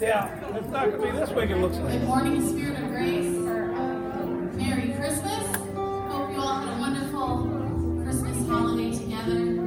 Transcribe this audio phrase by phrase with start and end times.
[0.00, 1.92] Yeah, it's not going to be this week, it looks like.
[1.92, 4.26] Good morning, Spirit of Grace, or uh,
[4.56, 5.56] Merry Christmas.
[5.76, 9.60] Hope you all had a wonderful Christmas holiday together.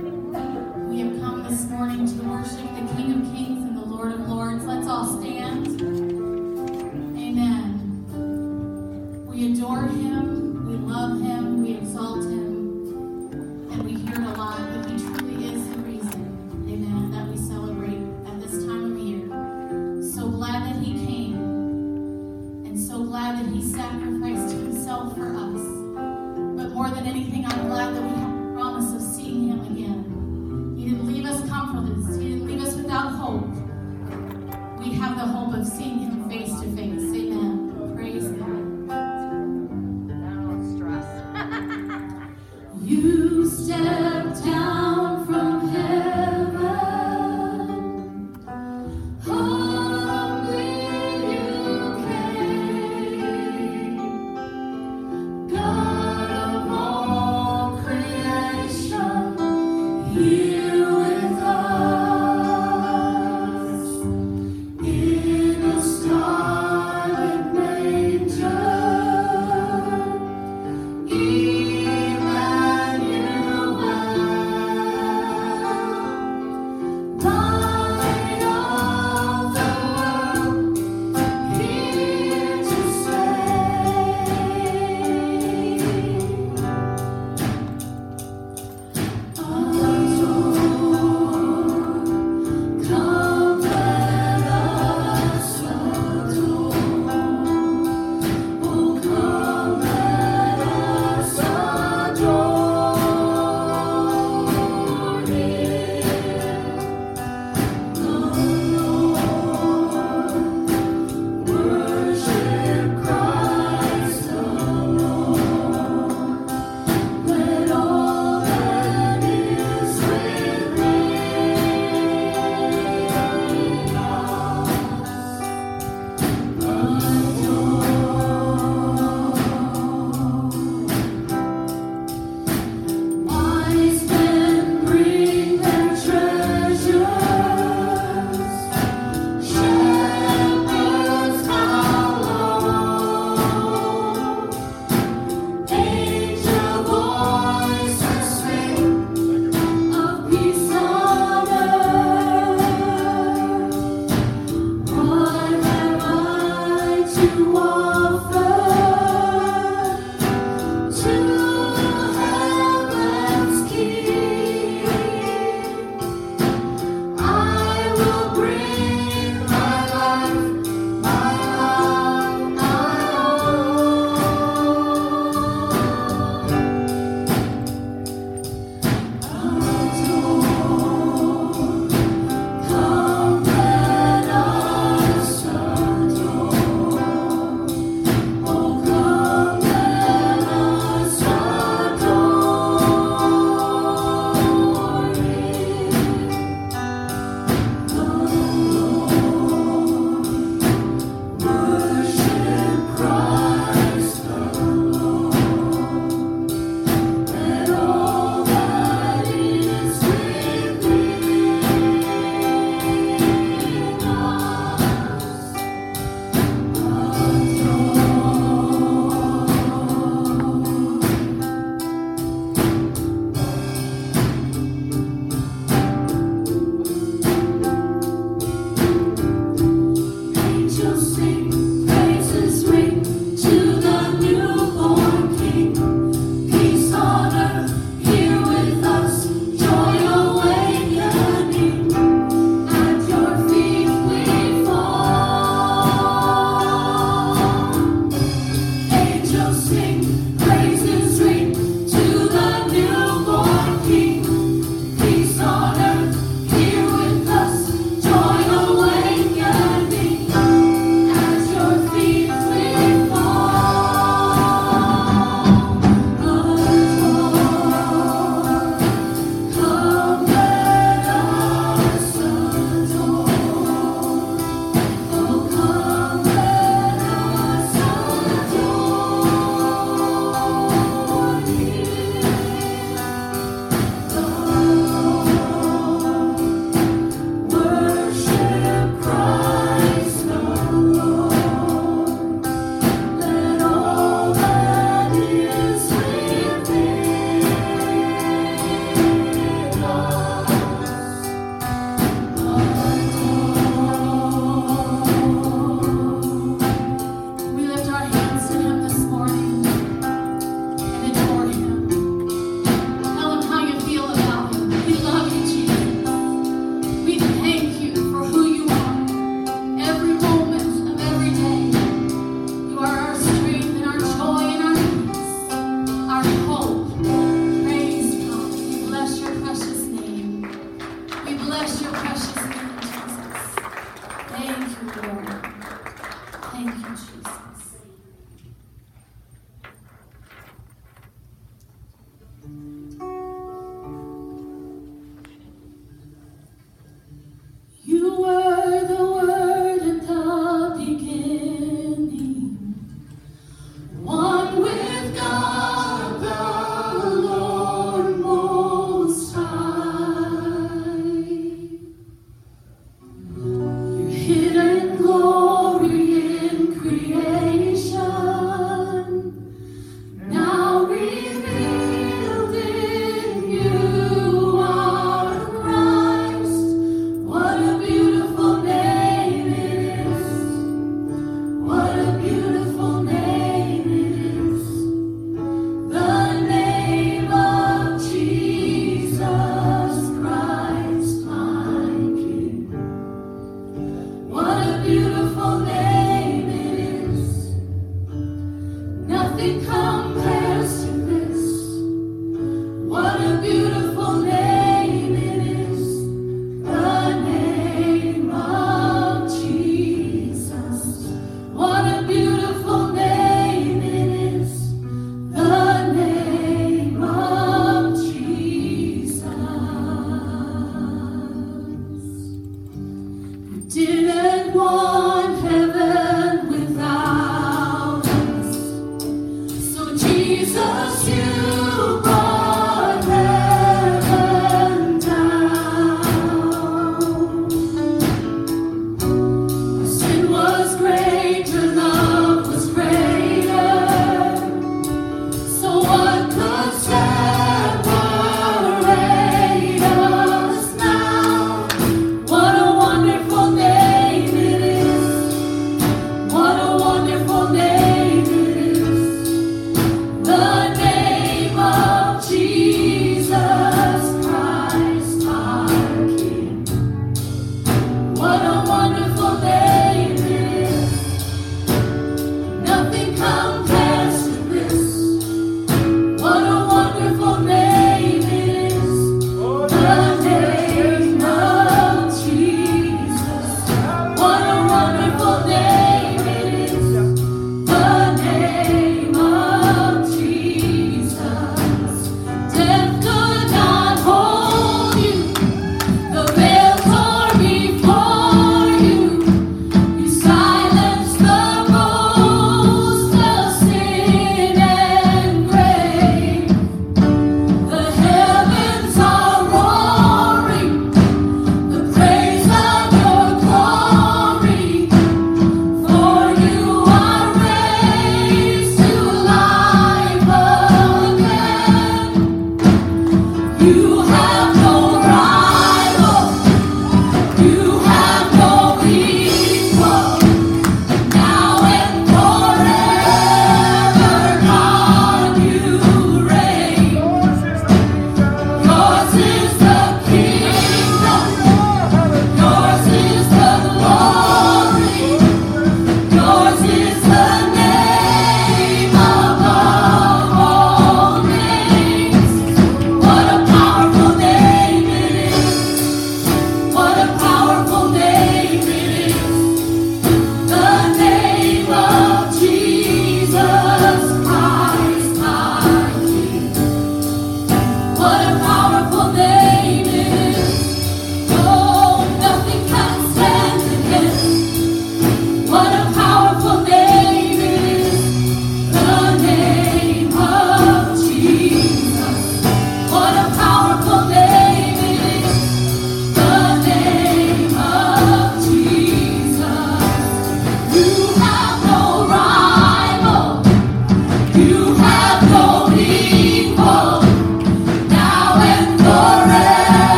[0.90, 4.22] We have come this morning to worship the King of Kings and the Lord of
[4.22, 4.66] Lords.
[4.66, 5.43] Let's all stand.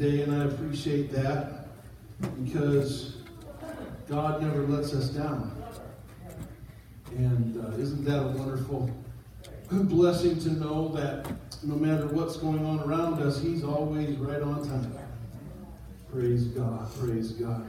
[0.00, 1.66] Today, and I appreciate that
[2.42, 3.18] because
[4.08, 5.54] God never lets us down.
[7.10, 8.90] And uh, isn't that a wonderful
[9.70, 11.30] blessing to know that
[11.62, 14.94] no matter what's going on around us, He's always right on time.
[16.10, 16.90] Praise God.
[16.98, 17.66] Praise God.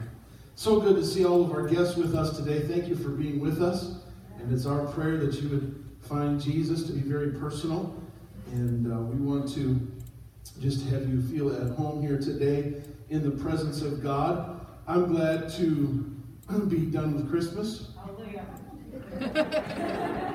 [0.55, 2.61] So good to see all of our guests with us today.
[2.61, 3.95] Thank you for being with us.
[4.39, 7.93] And it's our prayer that you would find Jesus to be very personal.
[8.53, 9.91] And uh, we want to
[10.59, 14.65] just have you feel at home here today in the presence of God.
[14.87, 16.11] I'm glad to
[16.67, 17.89] be done with Christmas.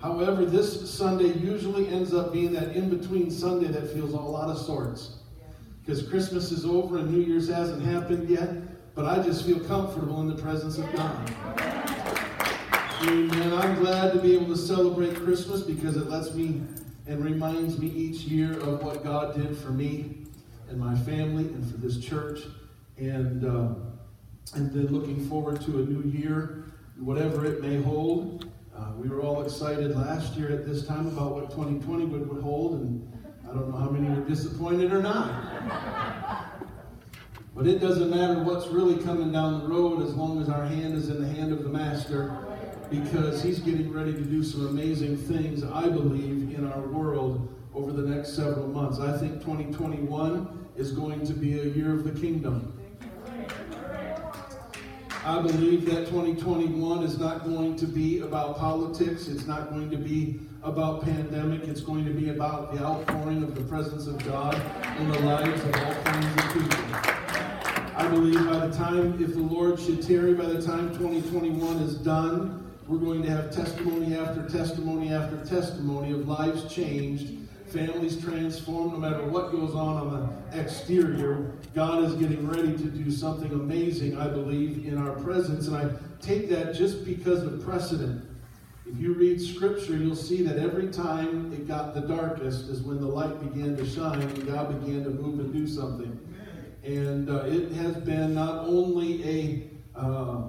[0.00, 4.48] However, this Sunday usually ends up being that in between Sunday that feels a lot
[4.48, 5.16] of sorts.
[5.84, 10.20] Because Christmas is over and New Year's hasn't happened yet, but I just feel comfortable
[10.20, 12.25] in the presence of God.
[13.02, 13.52] Amen.
[13.52, 16.62] I'm glad to be able to celebrate Christmas because it lets me
[17.06, 20.24] and reminds me each year of what God did for me
[20.70, 22.40] and my family and for this church.
[22.96, 23.74] And, uh,
[24.54, 28.50] and then looking forward to a new year, whatever it may hold.
[28.74, 32.42] Uh, we were all excited last year at this time about what 2020 would, would
[32.42, 33.12] hold, and
[33.44, 36.46] I don't know how many were disappointed or not.
[37.54, 40.94] But it doesn't matter what's really coming down the road as long as our hand
[40.94, 42.55] is in the hand of the Master,
[42.90, 47.92] because He's getting ready to do some amazing things, I believe, in our world over
[47.92, 48.98] the next several months.
[48.98, 52.72] I think 2021 is going to be a year of the kingdom.
[55.24, 59.26] I believe that 2021 is not going to be about politics.
[59.26, 61.64] It's not going to be about pandemic.
[61.64, 64.54] It's going to be about the outpouring of the presence of God
[64.98, 67.16] in the lives of all kinds of people.
[67.96, 71.94] I believe by the time, if the Lord should tarry, by the time 2021 is
[71.94, 78.92] done, we're going to have testimony after testimony after testimony of lives changed families transformed,
[78.92, 81.52] no matter what goes on on the exterior.
[81.74, 85.66] God is getting ready to do something amazing, I believe, in our presence.
[85.66, 88.24] And I take that just because of precedent.
[88.86, 93.00] If you read scripture, you'll see that every time it got the darkest is when
[93.00, 96.18] the light began to shine and God began to move and do something.
[96.84, 100.42] And uh, it has been not only a uh,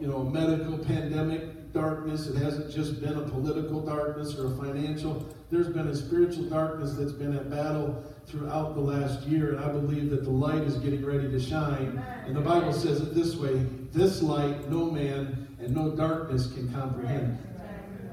[0.00, 5.26] you know medical pandemic darkness, it hasn't just been a political darkness or a financial
[5.50, 9.68] there's been a spiritual darkness that's been at battle throughout the last year, and I
[9.68, 12.02] believe that the light is getting ready to shine.
[12.26, 13.54] And the Bible says it this way
[13.92, 17.38] this light no man and no darkness can comprehend.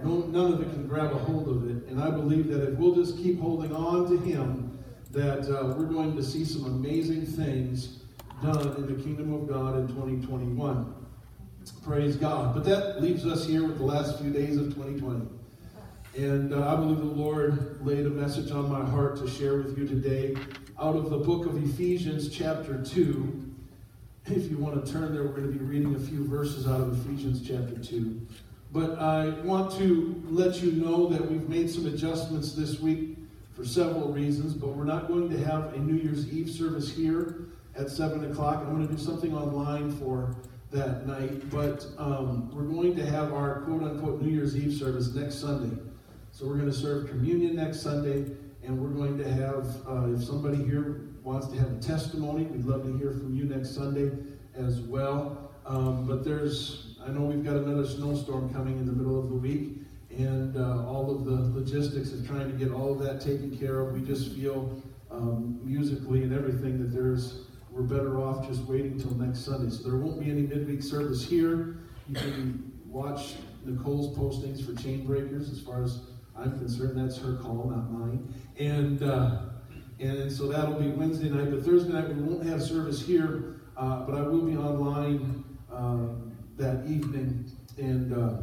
[0.02, 1.90] No, none of it can grab a hold of it.
[1.90, 4.80] And I believe that if we'll just keep holding on to Him,
[5.12, 8.00] that uh, we're going to see some amazing things
[8.42, 11.05] done in the kingdom of God in 2021.
[11.72, 12.54] Praise God.
[12.54, 15.28] But that leaves us here with the last few days of 2020.
[16.18, 19.78] And uh, I believe the Lord laid a message on my heart to share with
[19.78, 20.36] you today
[20.80, 23.54] out of the book of Ephesians, chapter 2.
[24.28, 26.82] If you want to turn there, we're going to be reading a few verses out
[26.82, 28.22] of Ephesians, chapter 2.
[28.72, 33.18] But I want to let you know that we've made some adjustments this week
[33.54, 37.46] for several reasons, but we're not going to have a New Year's Eve service here
[37.76, 38.58] at 7 o'clock.
[38.58, 40.36] I'm going to do something online for
[40.76, 45.14] that night, but um, we're going to have our quote unquote New Year's Eve service
[45.16, 45.82] next Sunday.
[46.32, 48.30] So we're going to serve communion next Sunday,
[48.62, 52.66] and we're going to have, uh, if somebody here wants to have a testimony, we'd
[52.66, 54.12] love to hear from you next Sunday
[54.54, 55.50] as well.
[55.66, 59.36] Um, but there's, I know we've got another snowstorm coming in the middle of the
[59.36, 59.78] week,
[60.12, 63.80] and uh, all of the logistics of trying to get all of that taken care
[63.80, 63.94] of.
[63.94, 69.14] We just feel um, musically and everything that there's, we're better off just waiting till
[69.16, 69.70] next Sunday.
[69.70, 71.78] So there won't be any midweek service here.
[72.08, 73.36] You can watch
[73.66, 76.00] Nicole's postings for chain breakers as far as
[76.38, 78.34] I'm concerned that's her call, not mine.
[78.58, 79.42] And uh,
[80.00, 81.52] and so that'll be Wednesday night.
[81.52, 86.08] But Thursday night we won't have service here, uh, but I will be online uh,
[86.58, 88.38] that evening and uh,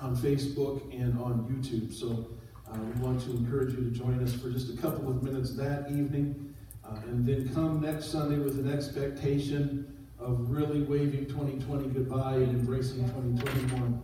[0.00, 1.92] on Facebook and on YouTube.
[1.92, 2.28] So
[2.70, 5.54] uh, we want to encourage you to join us for just a couple of minutes
[5.56, 6.53] that evening,
[6.94, 12.60] uh, and then come next Sunday with an expectation of really waving 2020 goodbye and
[12.60, 14.02] embracing 2021.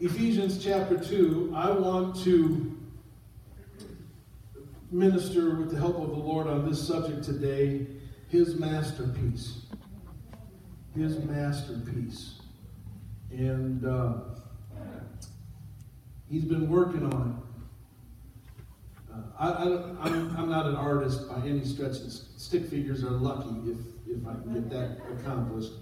[0.00, 2.78] Ephesians chapter 2, I want to
[4.90, 7.86] minister with the help of the Lord on this subject today
[8.28, 9.66] his masterpiece.
[10.94, 12.40] His masterpiece.
[13.30, 14.14] And uh,
[16.30, 17.49] He's been working on it.
[19.12, 21.94] Uh, I, am I'm not an artist by any stretch.
[21.94, 25.72] Stick figures are lucky if, if I can get that accomplished.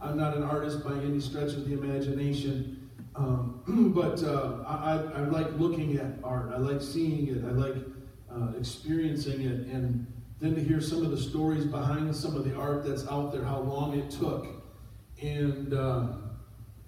[0.00, 3.62] I'm not an artist by any stretch of the imagination, um,
[3.94, 6.52] but uh, I, I, like looking at art.
[6.54, 7.44] I like seeing it.
[7.44, 7.76] I like
[8.32, 10.06] uh, experiencing it, and
[10.40, 13.44] then to hear some of the stories behind some of the art that's out there,
[13.44, 14.46] how long it took,
[15.20, 16.06] and uh,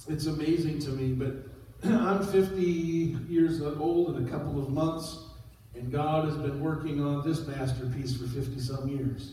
[0.09, 1.13] it's amazing to me.
[1.13, 1.35] But
[1.85, 5.19] I'm 50 years old in a couple of months.
[5.83, 9.33] And God has been working on this masterpiece for 50 some years.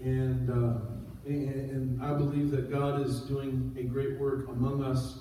[0.00, 0.80] And, uh,
[1.24, 5.20] and, and I believe that God is doing a great work among us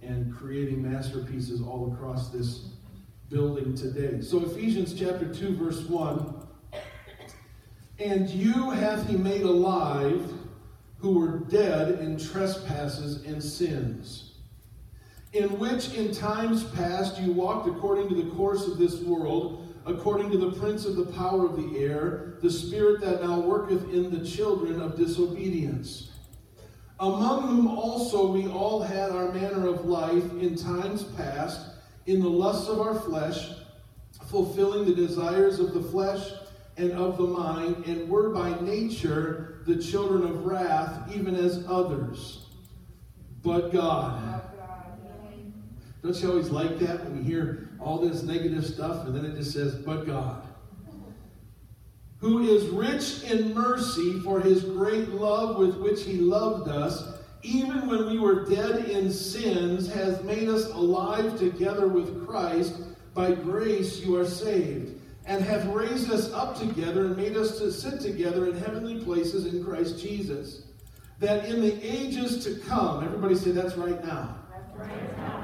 [0.00, 2.68] and creating masterpieces all across this
[3.28, 4.22] building today.
[4.22, 6.34] So, Ephesians chapter 2, verse 1
[7.98, 10.32] And you hath he made alive
[10.96, 14.32] who were dead in trespasses and sins,
[15.34, 20.30] in which in times past you walked according to the course of this world according
[20.30, 24.10] to the prince of the power of the air, the spirit that now worketh in
[24.10, 26.10] the children of disobedience.
[27.00, 32.28] Among whom also we all had our manner of life in times past, in the
[32.28, 33.50] lusts of our flesh,
[34.26, 36.30] fulfilling the desires of the flesh
[36.76, 42.46] and of the mind, and were by nature the children of wrath, even as others.
[43.42, 44.53] But God.
[46.04, 49.36] Don't you always like that when you hear all this negative stuff, and then it
[49.36, 50.46] just says, but God,
[52.18, 57.88] who is rich in mercy for his great love with which he loved us, even
[57.88, 62.82] when we were dead in sins, has made us alive together with Christ.
[63.14, 67.72] By grace you are saved, and hath raised us up together and made us to
[67.72, 70.64] sit together in heavenly places in Christ Jesus.
[71.18, 74.36] That in the ages to come, everybody say that's right now.
[74.50, 75.43] That's right now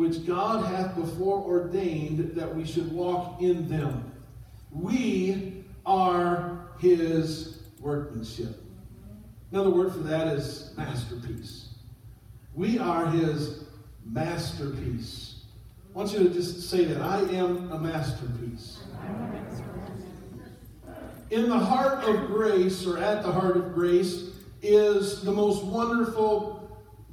[0.00, 4.10] which God hath before ordained that we should walk in them.
[4.72, 8.62] We are his workmanship.
[9.52, 11.74] Another word for that is masterpiece.
[12.54, 13.64] We are his
[14.06, 15.42] masterpiece.
[15.94, 17.02] I want you to just say that.
[17.02, 18.78] I am a masterpiece.
[21.28, 24.30] In the heart of grace, or at the heart of grace,
[24.62, 26.59] is the most wonderful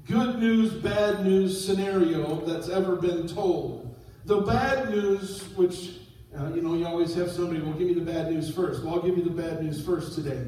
[0.08, 3.94] good news, bad news scenario that's ever been told.
[4.26, 6.00] The bad news, which,
[6.38, 8.84] uh, you know, you always have somebody, well, give me the bad news first.
[8.84, 10.46] Well, I'll give you the bad news first today.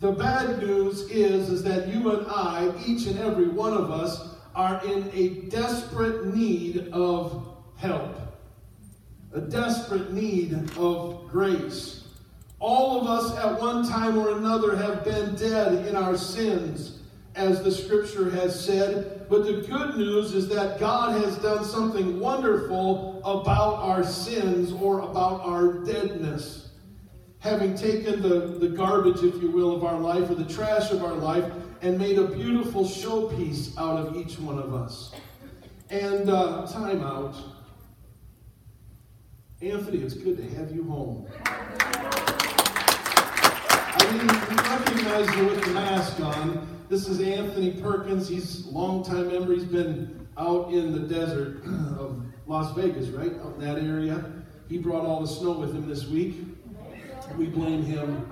[0.00, 4.36] The bad news is, is that you and I, each and every one of us,
[4.54, 8.14] are in a desperate need of help,
[9.32, 12.04] a desperate need of grace.
[12.58, 17.01] All of us at one time or another have been dead in our sins
[17.34, 19.26] as the scripture has said.
[19.28, 25.00] But the good news is that God has done something wonderful about our sins or
[25.00, 26.70] about our deadness.
[27.38, 31.02] Having taken the, the garbage, if you will, of our life or the trash of
[31.02, 35.12] our life and made a beautiful showpiece out of each one of us.
[35.90, 37.34] And uh, time out.
[39.60, 41.26] Anthony, it's good to have you home.
[43.94, 44.28] I didn't
[44.70, 46.61] recognize you with the mask on.
[46.92, 48.28] This is Anthony Perkins.
[48.28, 49.54] He's a longtime member.
[49.54, 51.64] He's been out in the desert
[51.98, 53.32] of Las Vegas, right?
[53.40, 54.22] Out in that area.
[54.68, 56.34] He brought all the snow with him this week.
[57.38, 58.28] We blame him.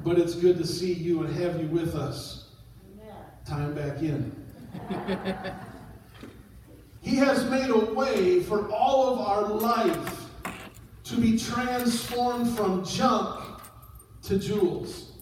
[0.04, 2.50] but it's good to see you and have you with us.
[3.44, 4.30] Time back in.
[7.00, 10.28] he has made a way for all of our life
[11.02, 13.44] to be transformed from junk
[14.22, 15.15] to jewels.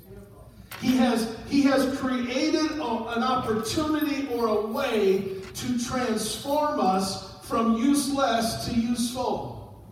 [0.80, 7.76] He has, he has created a, an opportunity or a way to transform us from
[7.76, 9.84] useless to useful.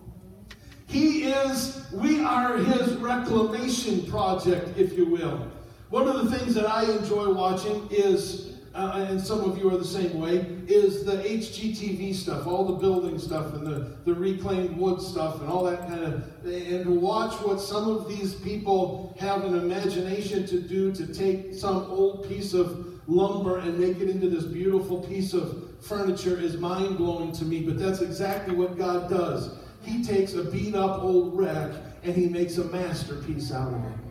[0.87, 5.51] He is, we are his reclamation project, if you will.
[5.89, 9.77] One of the things that I enjoy watching is uh, and some of you are
[9.77, 14.77] the same way, is the HGTV stuff, all the building stuff and the, the reclaimed
[14.77, 19.45] wood stuff and all that kind of, and watch what some of these people have
[19.45, 24.31] an imagination to do to take some old piece of lumber and make it into
[24.31, 29.11] this beautiful piece of furniture is mind blowing to me, but that's exactly what God
[29.11, 29.59] does.
[29.83, 31.73] he takes a beat up old wreck
[32.05, 34.02] and he makes a masterpiece out of it.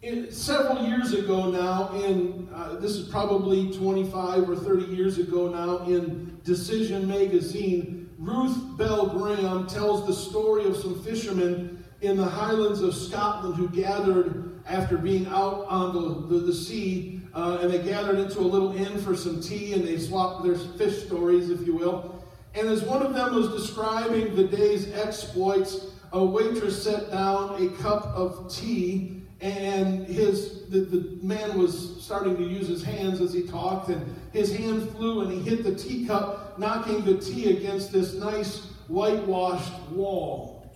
[0.00, 5.48] In, several years ago now, in uh, this is probably 25 or 30 years ago
[5.48, 12.24] now, in Decision Magazine, Ruth Bell Graham tells the story of some fishermen in the
[12.24, 17.72] Highlands of Scotland who gathered after being out on the, the, the sea, uh, and
[17.72, 21.50] they gathered into a little inn for some tea and they swapped their fish stories,
[21.50, 22.24] if you will.
[22.54, 27.68] And as one of them was describing the day's exploits, a waitress set down a
[27.82, 33.32] cup of tea and his the, the man was starting to use his hands as
[33.32, 37.92] he talked and his hand flew and he hit the teacup knocking the tea against
[37.92, 40.66] this nice whitewashed wall.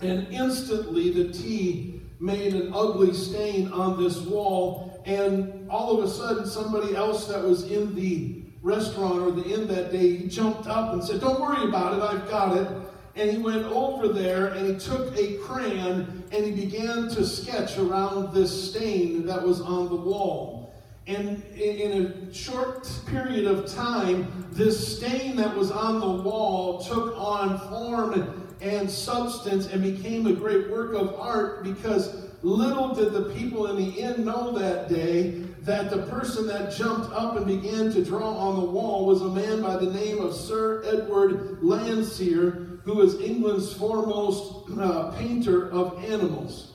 [0.00, 6.08] And instantly the tea made an ugly stain on this wall and all of a
[6.08, 10.92] sudden somebody else that was in the restaurant or the inn that day jumped up
[10.92, 12.68] and said don't worry about it i've got it
[13.14, 17.78] and he went over there and he took a crayon and he began to sketch
[17.78, 20.74] around this stain that was on the wall.
[21.06, 27.14] And in a short period of time, this stain that was on the wall took
[27.18, 33.34] on form and substance and became a great work of art because little did the
[33.34, 37.92] people in the inn know that day that the person that jumped up and began
[37.92, 42.71] to draw on the wall was a man by the name of Sir Edward Landseer,
[42.84, 46.72] who is England's foremost uh, painter of animals.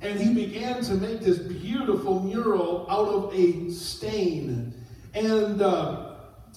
[0.00, 4.74] And he began to make this beautiful mural out of a stain.
[5.14, 6.14] And, uh,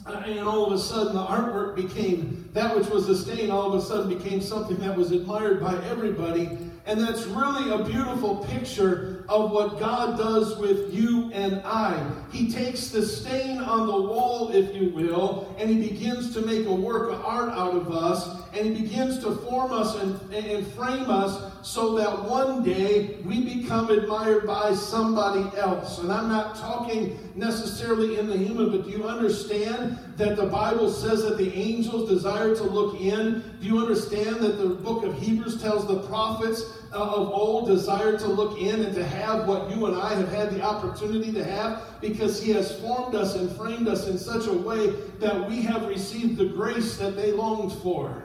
[0.07, 3.83] and all of a sudden, the artwork became that which was a stain, all of
[3.83, 6.57] a sudden became something that was admired by everybody.
[6.85, 12.09] And that's really a beautiful picture of what God does with you and I.
[12.31, 16.65] He takes the stain on the wall, if you will, and he begins to make
[16.65, 20.65] a work of art out of us, and he begins to form us and, and
[20.73, 25.99] frame us so that one day we become admired by somebody else.
[25.99, 30.91] And I'm not talking necessarily in the human, but do you understand that the Bible
[30.91, 33.43] says that the angels desire to look in?
[33.59, 38.17] Do you understand that the book of Hebrews tells the prophets uh, of old desire
[38.17, 41.43] to look in and to have what you and I have had the opportunity to
[41.43, 45.61] have because He has formed us and framed us in such a way that we
[45.63, 48.24] have received the grace that they longed for.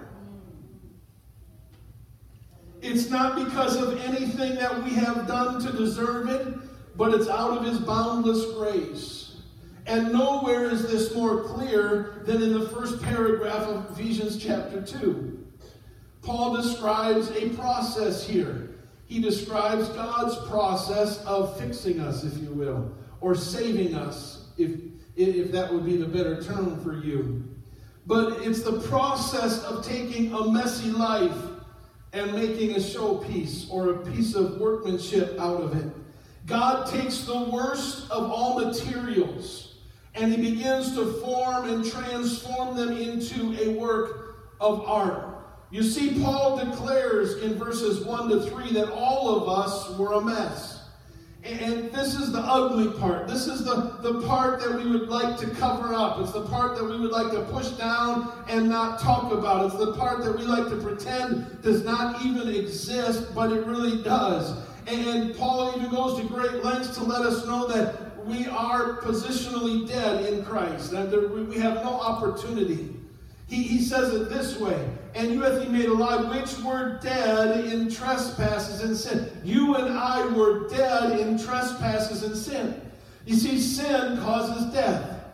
[2.83, 6.47] It's not because of anything that we have done to deserve it,
[6.97, 9.37] but it's out of His boundless grace.
[9.87, 15.47] And nowhere is this more clear than in the first paragraph of Ephesians chapter 2.
[16.23, 18.71] Paul describes a process here.
[19.07, 24.79] He describes God's process of fixing us, if you will, or saving us, if,
[25.17, 27.45] if that would be the better term for you.
[28.07, 31.35] But it's the process of taking a messy life
[32.13, 35.93] and making a showpiece or a piece of workmanship out of it.
[36.47, 39.77] God takes the worst of all materials
[40.15, 45.31] and he begins to form and transform them into a work of art.
[45.71, 50.21] You see, Paul declares in verses 1 to 3 that all of us were a
[50.21, 50.80] mess.
[51.43, 53.27] And this is the ugly part.
[53.27, 56.21] This is the, the part that we would like to cover up.
[56.21, 59.65] It's the part that we would like to push down and not talk about.
[59.67, 64.03] It's the part that we like to pretend does not even exist, but it really
[64.03, 64.55] does.
[64.87, 69.89] And Paul even goes to great lengths to let us know that we are positionally
[69.89, 71.11] dead in Christ, that
[71.49, 73.00] we have no opportunity.
[73.51, 77.65] He, he says it this way and you hath he made alive, which were dead
[77.65, 79.31] in trespasses and sin.
[79.45, 82.81] You and I were dead in trespasses and sin.
[83.27, 85.25] You see, sin causes death.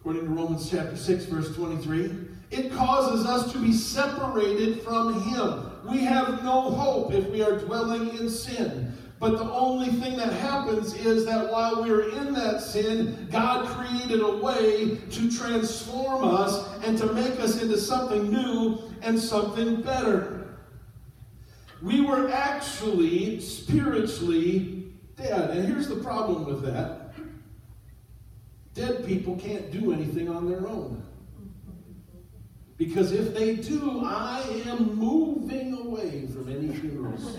[0.00, 2.10] According to Romans chapter 6, verse 23,
[2.50, 5.70] it causes us to be separated from him.
[5.90, 8.92] We have no hope if we are dwelling in sin.
[9.22, 13.68] But the only thing that happens is that while we are in that sin, God
[13.68, 19.80] created a way to transform us and to make us into something new and something
[19.80, 20.56] better.
[21.80, 25.50] We were actually spiritually dead.
[25.50, 27.14] And here's the problem with that
[28.74, 31.00] dead people can't do anything on their own.
[32.76, 37.38] Because if they do, I am moving away from any funerals.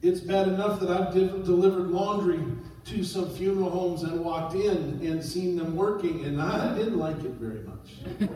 [0.00, 2.40] It's bad enough that I've delivered laundry
[2.86, 7.18] to some funeral homes and walked in and seen them working, and I didn't like
[7.24, 8.30] it very much.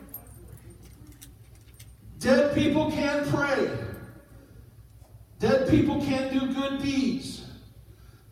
[2.18, 3.70] Dead people can't pray.
[5.38, 7.44] Dead people can't do good deeds.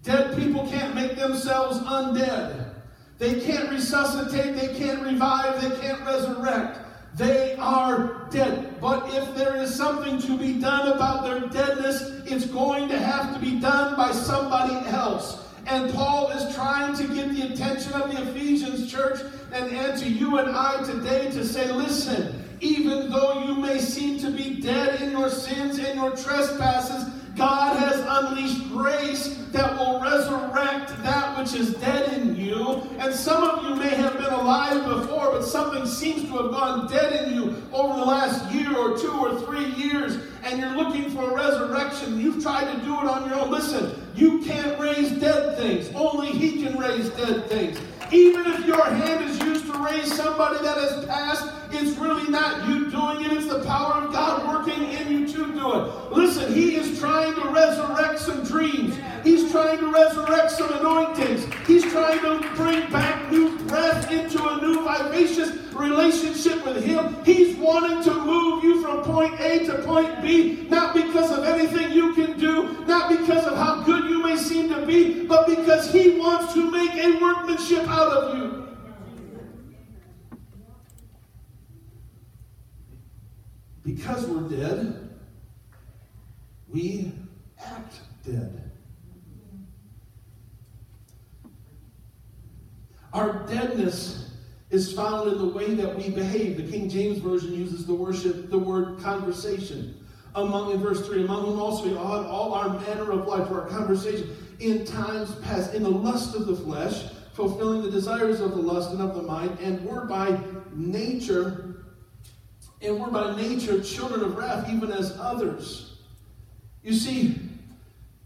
[0.02, 2.74] Dead people can't make themselves undead.
[3.18, 6.78] They can't resuscitate, they can't revive, they can't resurrect.
[7.16, 8.80] They are dead.
[8.80, 13.32] But if there is something to be done about their deadness, it's going to have
[13.34, 15.40] to be done by somebody else.
[15.66, 19.20] And Paul is trying to get the attention of the Ephesians church
[19.52, 24.18] and, and to you and I today to say, listen, even though you may seem
[24.20, 27.04] to be dead in your sins and your trespasses,
[27.36, 32.82] God has unleashed grace that will resurrect that which is dead in you.
[32.98, 36.90] And some of you may have been alive before, but something seems to have gone
[36.90, 41.10] dead in you over the last year or two or three years, and you're looking
[41.10, 42.20] for a resurrection.
[42.20, 43.50] You've tried to do it on your own.
[43.50, 47.80] Listen, you can't raise dead things, only He can raise dead things.
[48.12, 52.68] Even if your hand is used to raise somebody that has passed, it's really not
[52.68, 56.12] you doing it, it's the power of God working in you to do it.
[56.12, 61.84] Listen, He is trying to resurrect some dreams, He's trying to resurrect some anointings, He's
[61.90, 67.16] trying to bring back new breath into a new vivacious relationship with Him.
[67.24, 71.92] He's wanting to move you from point A to point B, not because of anything
[75.56, 78.64] because He wants to make a workmanship out of you.
[83.84, 85.10] Because we're dead,
[86.68, 87.12] we
[87.62, 88.70] act dead.
[93.12, 94.30] Our deadness
[94.70, 96.56] is found in the way that we behave.
[96.56, 100.04] The King James Version uses the worship, the word conversation.
[100.34, 103.68] Among in verse 3, among whom also we had all our manner of life, our
[103.68, 108.62] conversation, in times past, in the lust of the flesh, fulfilling the desires of the
[108.62, 110.38] lust and of the mind, and were by
[110.72, 111.74] nature
[112.84, 115.96] and we're by nature children of wrath, even as others.
[116.82, 117.40] You see,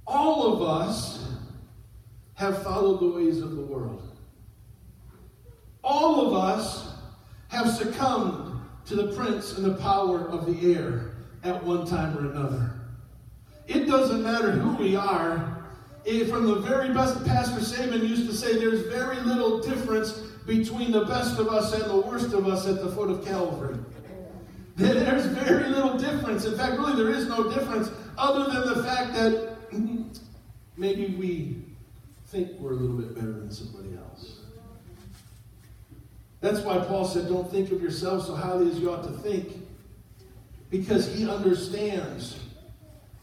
[0.07, 1.33] all of us
[2.35, 4.03] have followed the ways of the world.
[5.85, 6.93] All of us
[7.49, 11.13] have succumbed to the prince and the power of the air
[11.45, 12.73] at one time or another.
[13.67, 15.58] It doesn't matter who we are.
[16.05, 20.13] From the very best, Pastor Saban used to say, there's very little difference
[20.47, 23.77] between the best of us and the worst of us at the foot of Calvary.
[24.77, 26.45] There's very little difference.
[26.45, 29.57] In fact, really, there is no difference other than the fact that
[30.77, 31.63] maybe we
[32.29, 34.39] think we're a little bit better than somebody else.
[36.41, 39.57] That's why Paul said, Don't think of yourself so highly as you ought to think,
[40.71, 42.39] because he understands.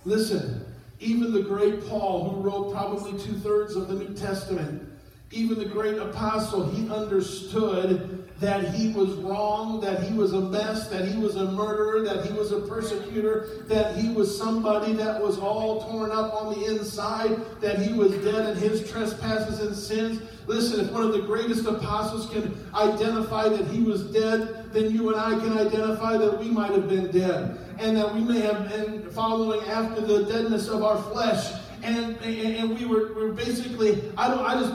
[0.03, 0.65] Listen,
[0.99, 4.89] even the great Paul, who wrote probably two thirds of the New Testament,
[5.31, 10.89] even the great apostle, he understood that he was wrong, that he was a mess,
[10.89, 15.21] that he was a murderer, that he was a persecutor, that he was somebody that
[15.21, 19.73] was all torn up on the inside, that he was dead in his trespasses and
[19.75, 20.21] sins.
[20.47, 25.13] Listen, if one of the greatest apostles can identify that he was dead, then you
[25.13, 28.69] and I can identify that we might have been dead and that we may have
[28.69, 31.53] been following after the deadness of our flesh.
[31.83, 34.73] And, and, and we were, were basically, I don't, I just,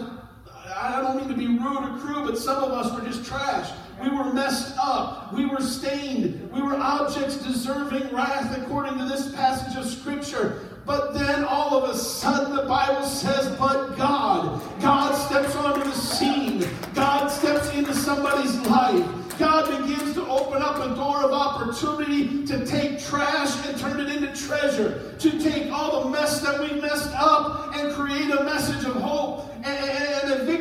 [0.76, 3.70] I don't mean to be rude or cruel, but some of us were just trash.
[4.02, 5.32] We were messed up.
[5.32, 6.50] We were stained.
[6.52, 10.66] We were objects deserving wrath according to this passage of Scripture.
[10.86, 14.60] But then all of a sudden the Bible says, but God.
[14.80, 16.66] God steps onto the scene.
[16.94, 19.06] God steps into somebody's life.
[19.38, 24.14] God begins to open up a door of opportunity to take trash and turn it
[24.14, 28.84] into treasure, to take all the mess that we messed up and create a message
[28.84, 30.19] of hope and,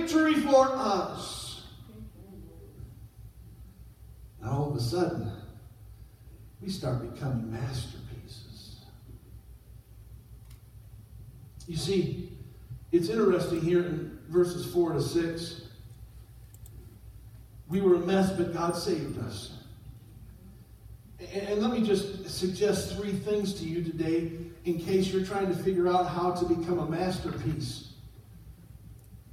[0.09, 1.63] victory for us.
[4.41, 5.31] And all of a sudden,
[6.61, 8.77] we start becoming masterpieces.
[11.67, 12.31] You see,
[12.91, 15.61] it's interesting here in verses 4 to 6.
[17.67, 19.53] We were a mess, but God saved us.
[21.33, 24.31] And let me just suggest three things to you today
[24.65, 27.88] in case you're trying to figure out how to become a masterpiece.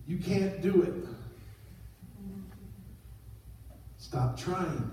[0.07, 0.94] You can't do it.
[3.98, 4.90] Stop trying.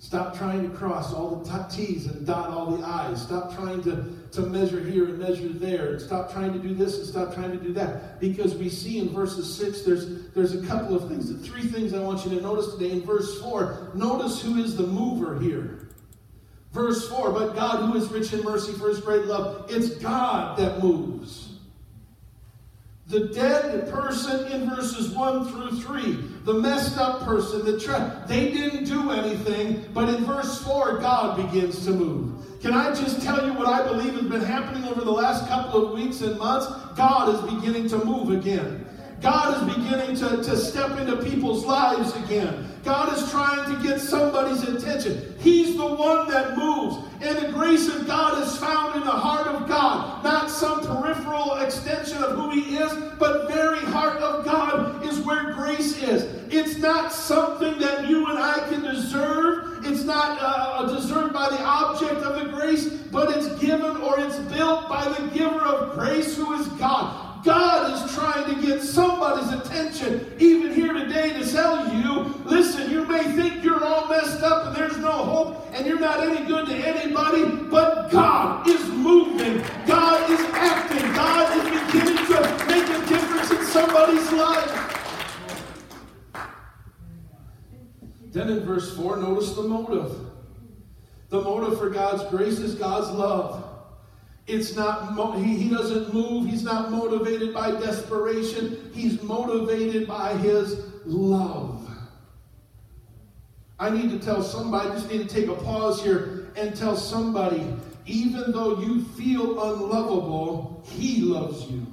[0.00, 3.20] Stop trying to cross all the T's and dot all the I's.
[3.20, 5.92] Stop trying to, to measure here and measure there.
[5.92, 8.18] And stop trying to do this and stop trying to do that.
[8.18, 12.00] Because we see in verses 6, there's, there's a couple of things, three things I
[12.00, 12.92] want you to notice today.
[12.92, 15.88] In verse 4, notice who is the mover here.
[16.72, 20.58] Verse 4, but God who is rich in mercy for his great love, it's God
[20.58, 21.49] that moves.
[23.10, 26.12] The dead person in verses 1 through 3,
[26.44, 31.36] the messed up person, the tra- they didn't do anything, but in verse 4, God
[31.36, 32.40] begins to move.
[32.62, 35.84] Can I just tell you what I believe has been happening over the last couple
[35.84, 36.68] of weeks and months?
[36.96, 38.86] God is beginning to move again.
[39.20, 42.69] God is beginning to, to step into people's lives again.
[42.84, 45.34] God is trying to get somebody's attention.
[45.38, 46.96] He's the one that moves.
[47.20, 51.56] And the grace of God is found in the heart of God, not some peripheral
[51.56, 56.22] extension of who He is, but very heart of God is where grace is.
[56.52, 59.84] It's not something that you and I can deserve.
[59.84, 64.38] It's not uh, deserved by the object of the grace, but it's given or it's
[64.54, 67.29] built by the giver of grace, who is God.
[67.44, 73.04] God is trying to get somebody's attention, even here today, to tell you listen, you
[73.06, 76.66] may think you're all messed up and there's no hope and you're not any good
[76.66, 79.64] to anybody, but God is moving.
[79.86, 81.12] God is acting.
[81.14, 84.86] God is beginning to make a difference in somebody's life.
[88.32, 90.14] Then in verse 4, notice the motive.
[91.30, 93.59] The motive for God's grace is God's love.
[94.50, 96.48] It's not, he, he doesn't move.
[96.48, 98.90] He's not motivated by desperation.
[98.92, 101.88] He's motivated by his love.
[103.78, 106.96] I need to tell somebody, I just need to take a pause here and tell
[106.96, 107.66] somebody,
[108.06, 111.86] even though you feel unlovable, he loves you.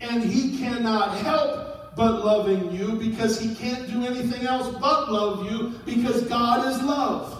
[0.00, 5.50] And he cannot help but loving you because he can't do anything else but love
[5.50, 7.37] you because God is love.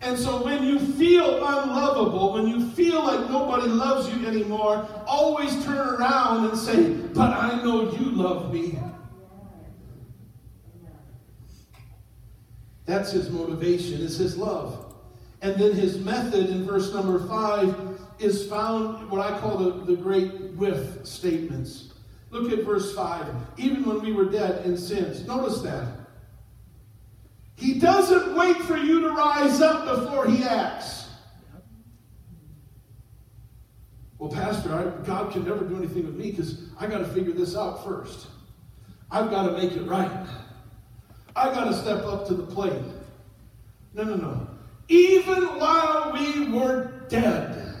[0.00, 5.64] And so when you feel unlovable, when you feel like nobody loves you anymore, always
[5.64, 8.78] turn around and say, But I know you love me.
[12.86, 14.94] That's his motivation, is his love.
[15.42, 17.76] And then his method in verse number five
[18.18, 21.92] is found what I call the, the great with statements.
[22.30, 23.26] Look at verse 5.
[23.56, 25.26] Even when we were dead in sins.
[25.26, 25.97] Notice that.
[27.58, 31.08] He doesn't wait for you to rise up before he acts.
[34.16, 37.32] Well, Pastor, I, God can never do anything with me because I got to figure
[37.32, 38.28] this out first.
[39.10, 40.28] I've got to make it right.
[41.34, 42.80] I got to step up to the plate.
[43.92, 44.48] No, no, no.
[44.88, 47.74] Even while we were dead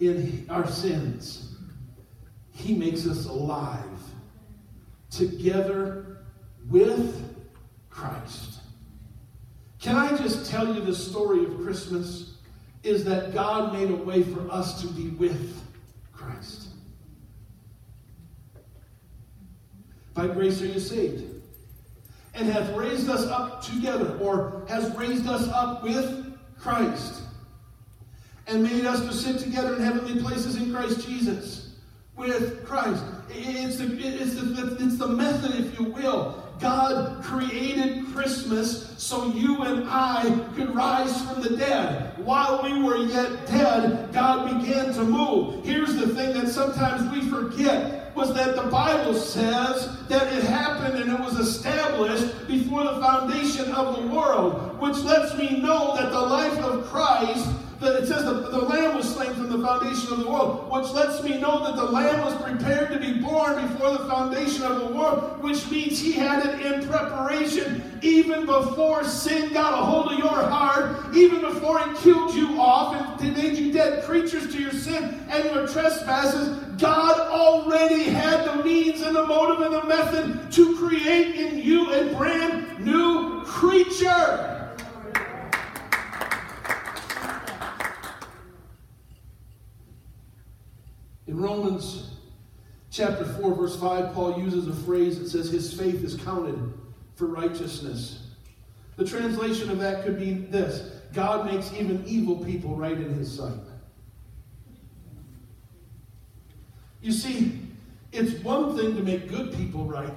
[0.00, 1.56] in our sins,
[2.52, 3.82] He makes us alive
[5.10, 6.18] together
[6.68, 7.22] with
[7.90, 8.60] Christ.
[9.80, 12.34] Can I just tell you the story of Christmas?
[12.82, 15.62] Is that God made a way for us to be with
[16.12, 16.68] Christ.
[20.14, 21.24] By grace are you saved.
[22.34, 27.22] And hath raised us up together, or has raised us up with Christ.
[28.46, 31.74] And made us to sit together in heavenly places in Christ Jesus.
[32.16, 33.02] With Christ.
[33.28, 36.42] It's the, it's, the, it's the method, if you will.
[36.60, 40.22] God created Christmas so you and I
[40.54, 42.16] could rise from the dead.
[42.18, 45.64] While we were yet dead, God began to move.
[45.64, 50.98] Here's the thing that sometimes we forget was that the Bible says that it happened
[50.98, 56.10] and it was established before the foundation of the world, which lets me know that
[56.10, 57.46] the life of Christ
[57.80, 60.90] that it says the, the lamb was slain from the foundation of the world, which
[60.92, 64.80] lets me know that the lamb was prepared to be born before the foundation of
[64.80, 70.12] the world, which means he had it in preparation even before sin got a hold
[70.12, 74.60] of your heart, even before it killed you off and made you dead creatures to
[74.60, 76.65] your sin and your trespasses.
[76.78, 81.92] God already had the means and the motive and the method to create in you
[81.92, 84.74] a brand new creature.
[91.26, 92.10] In Romans
[92.90, 96.72] chapter 4, verse 5, Paul uses a phrase that says, His faith is counted
[97.14, 98.26] for righteousness.
[98.96, 103.34] The translation of that could be this God makes even evil people right in His
[103.34, 103.65] sight.
[107.06, 107.60] You see,
[108.10, 110.12] it's one thing to make good people right,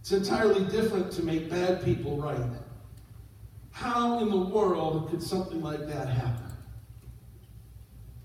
[0.00, 2.38] it's entirely different to make bad people right.
[3.70, 6.52] How in the world could something like that happen?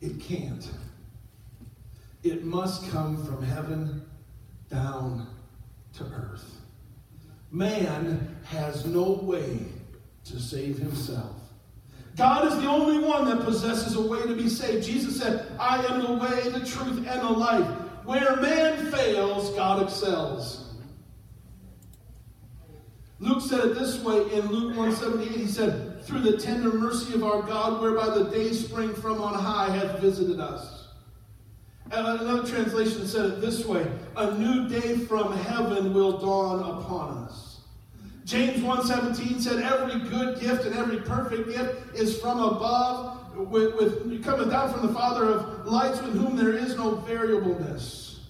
[0.02, 0.70] It can't.
[2.22, 4.06] It must come from heaven
[4.70, 5.28] down
[5.94, 6.58] to earth.
[7.50, 9.60] Man has no way
[10.26, 11.43] to save himself.
[12.16, 14.86] God is the only one that possesses a way to be saved.
[14.86, 17.66] Jesus said, I am the way, the truth, and the life.
[18.06, 20.76] Where man fails, God excels.
[23.20, 25.32] Luke said it this way in Luke 178.
[25.32, 29.34] He said, Through the tender mercy of our God, whereby the day spring from on
[29.34, 30.90] high hath visited us.
[31.92, 33.88] And another translation said it this way
[34.18, 37.43] A new day from heaven will dawn upon us.
[38.26, 44.24] James 1:17 said, Every good gift and every perfect gift is from above with, with
[44.24, 48.22] coming down from the Father of lights, with whom there is no variableness.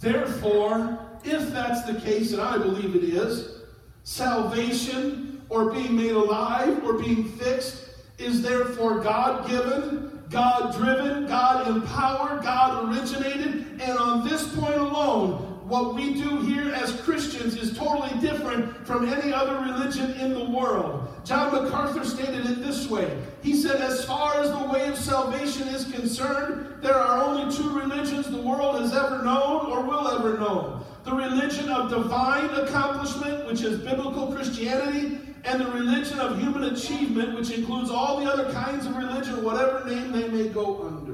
[0.00, 3.62] Therefore, if that's the case, and I believe it is,
[4.04, 11.68] salvation or being made alive or being fixed is therefore God given, God driven, God
[11.68, 17.76] empowered, God originated, and on this point alone, what we do here as Christians is
[17.76, 21.08] totally different from any other religion in the world.
[21.24, 25.68] John MacArthur stated it this way He said, As far as the way of salvation
[25.68, 30.38] is concerned, there are only two religions the world has ever known or will ever
[30.38, 36.64] know the religion of divine accomplishment, which is biblical Christianity, and the religion of human
[36.64, 41.11] achievement, which includes all the other kinds of religion, whatever name they may go under.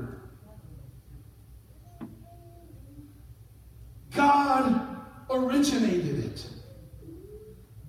[4.14, 4.96] God
[5.30, 6.46] originated it.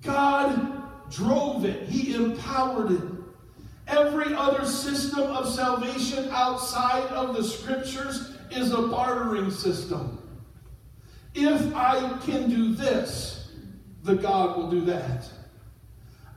[0.02, 1.88] God drove it.
[1.88, 3.02] He empowered it.
[3.86, 10.18] Every other system of salvation outside of the scriptures is a bartering system.
[11.34, 13.50] If I can do this,
[14.02, 15.28] the God will do that.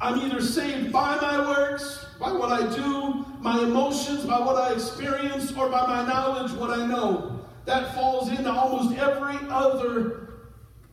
[0.01, 4.73] I'm either saved by my works, by what I do, my emotions, by what I
[4.73, 10.29] experience, or by my knowledge, what I know that falls into almost every other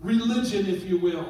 [0.00, 1.26] religion, if you will.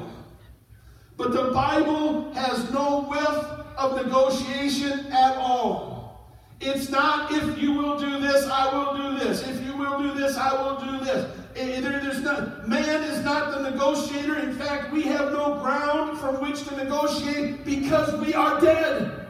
[1.17, 3.45] But the Bible has no width
[3.77, 6.01] of negotiation at all.
[6.61, 9.47] It's not if you will do this, I will do this.
[9.47, 11.35] If you will do this, I will do this.
[11.55, 14.39] there's not, man is not the negotiator.
[14.39, 19.27] In fact, we have no ground from which to negotiate because we are dead.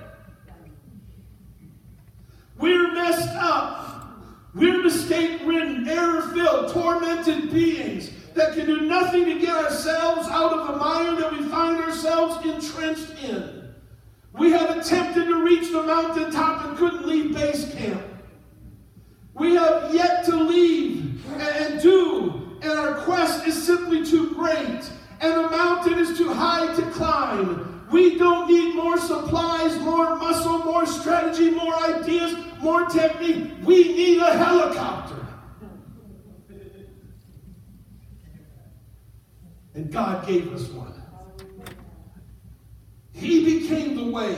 [2.59, 3.90] We're messed up.
[4.55, 10.53] We're mistake ridden, error filled, tormented beings that can do nothing to get ourselves out
[10.53, 13.75] of the mire that we find ourselves entrenched in.
[14.33, 18.03] We have attempted to reach the mountaintop and couldn't leave base camp.
[19.35, 24.91] We have yet to leave and do, and our quest is simply too great,
[25.21, 27.80] and the mountain is too high to climb.
[27.91, 33.53] We don't need more supplies, more muscle, more strategy, more ideas, more technique.
[33.65, 35.17] We need a helicopter.
[39.75, 40.95] And God gave us one.
[43.13, 44.37] He became the way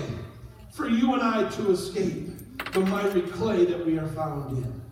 [0.71, 2.31] for you and I to escape
[2.73, 4.83] the miry clay that we are found in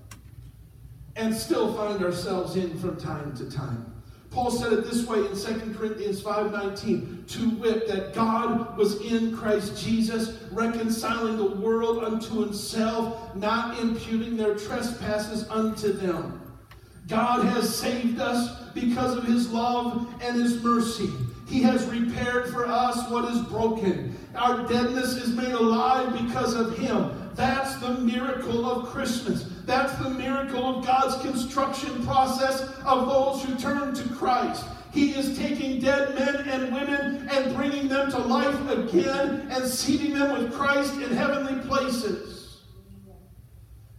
[1.16, 3.89] and still find ourselves in from time to time.
[4.30, 9.36] Paul said it this way in 2 Corinthians 5:19, to wit that God was in
[9.36, 16.40] Christ Jesus, reconciling the world unto himself, not imputing their trespasses unto them.
[17.08, 21.10] God has saved us because of his love and his mercy.
[21.48, 24.16] He has repaired for us what is broken.
[24.36, 27.10] Our deadness is made alive because of him.
[27.40, 29.46] That's the miracle of Christmas.
[29.64, 34.66] That's the miracle of God's construction process of those who turn to Christ.
[34.92, 40.12] He is taking dead men and women and bringing them to life again and seating
[40.12, 42.58] them with Christ in heavenly places.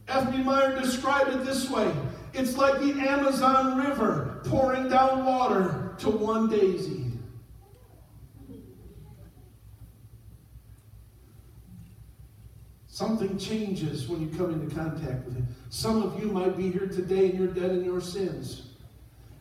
[0.07, 0.43] F.B.
[0.43, 1.91] Meyer described it this way
[2.35, 7.00] it's like the Amazon River pouring down water to one daisy.
[13.01, 15.47] Something changes when you come into contact with Him.
[15.71, 18.73] Some of you might be here today and you're dead in your sins.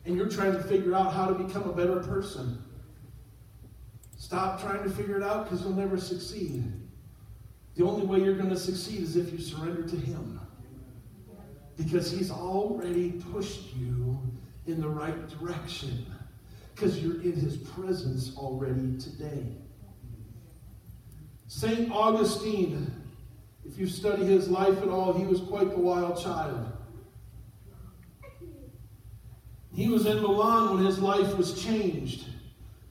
[0.03, 2.59] And you're trying to figure out how to become a better person.
[4.17, 6.73] Stop trying to figure it out because you'll never succeed.
[7.75, 10.39] The only way you're going to succeed is if you surrender to Him.
[11.77, 14.19] Because He's already pushed you
[14.65, 16.07] in the right direction.
[16.73, 19.45] Because you're in His presence already today.
[21.45, 21.91] St.
[21.91, 23.00] Augustine
[23.65, 26.71] if you study his life at all, he was quite the wild child.
[29.73, 32.25] He was in Milan when his life was changed.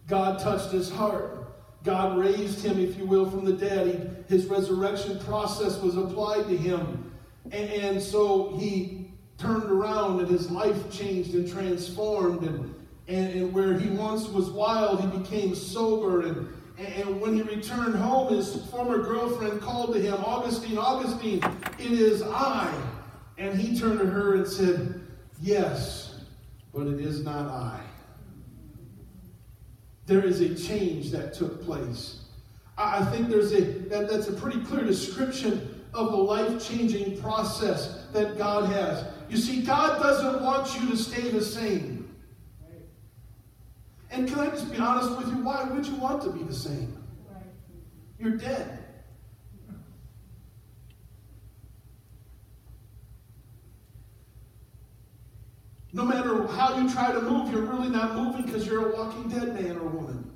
[0.07, 1.37] God touched his heart.
[1.85, 4.25] God raised him, if you will, from the dead.
[4.29, 7.13] He, his resurrection process was applied to him.
[7.53, 12.43] And, and, so he turned around and his life changed and transformed.
[12.43, 12.75] And,
[13.09, 16.49] and, and where he once was wild, he became sober and
[16.81, 21.43] and when he returned home, his former girlfriend called to him, Augustine, Augustine,
[21.79, 22.73] it is I.
[23.37, 25.01] And he turned to her and said,
[25.41, 26.21] Yes,
[26.73, 27.81] but it is not I.
[30.07, 32.25] There is a change that took place.
[32.77, 38.39] I think there's a that, that's a pretty clear description of the life-changing process that
[38.39, 39.05] God has.
[39.29, 42.00] You see, God doesn't want you to stay the same.
[44.11, 45.43] And can I just be honest with you?
[45.43, 46.97] Why would you want to be the same?
[48.19, 48.79] You're dead.
[55.93, 59.29] No matter how you try to move, you're really not moving because you're a walking
[59.29, 60.31] dead man or woman.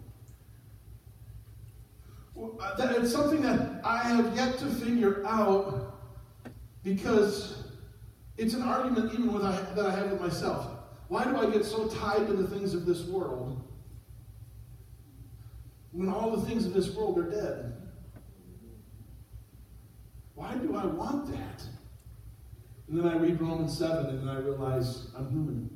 [2.37, 6.01] Uh, it's something that I have yet to figure out
[6.83, 7.65] because
[8.37, 10.74] it's an argument even with I, that I have with myself.
[11.09, 13.63] Why do I get so tied to the things of this world
[15.93, 17.77] when all the things of this world are dead?
[20.35, 21.63] Why do I want that?
[22.89, 25.71] And then I read Romans 7 and then I realize I'm human.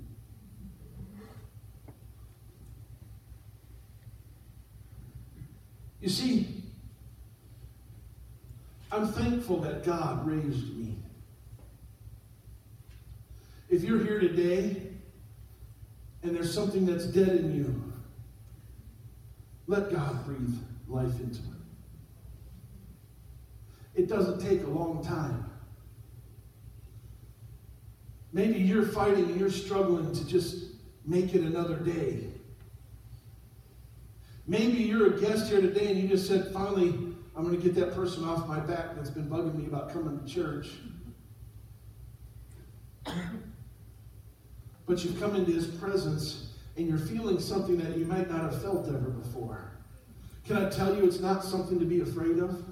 [6.01, 6.63] You see,
[8.91, 10.97] I'm thankful that God raised me.
[13.69, 14.88] If you're here today
[16.23, 17.83] and there's something that's dead in you,
[19.67, 20.59] let God breathe
[20.89, 21.59] life into it.
[23.95, 25.51] It doesn't take a long time.
[28.33, 30.67] Maybe you're fighting and you're struggling to just
[31.05, 32.29] make it another day.
[34.47, 36.89] Maybe you're a guest here today and you just said, finally,
[37.37, 40.19] I'm going to get that person off my back that's been bugging me about coming
[40.19, 40.71] to church.
[44.89, 48.63] But you've come into his presence and you're feeling something that you might not have
[48.63, 49.71] felt ever before.
[50.47, 52.65] Can I tell you it's not something to be afraid of?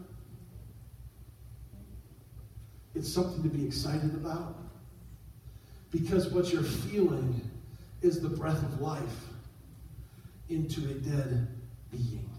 [2.95, 4.57] It's something to be excited about.
[5.91, 7.39] Because what you're feeling
[8.01, 9.27] is the breath of life
[10.49, 11.49] into a dead
[11.91, 12.31] being.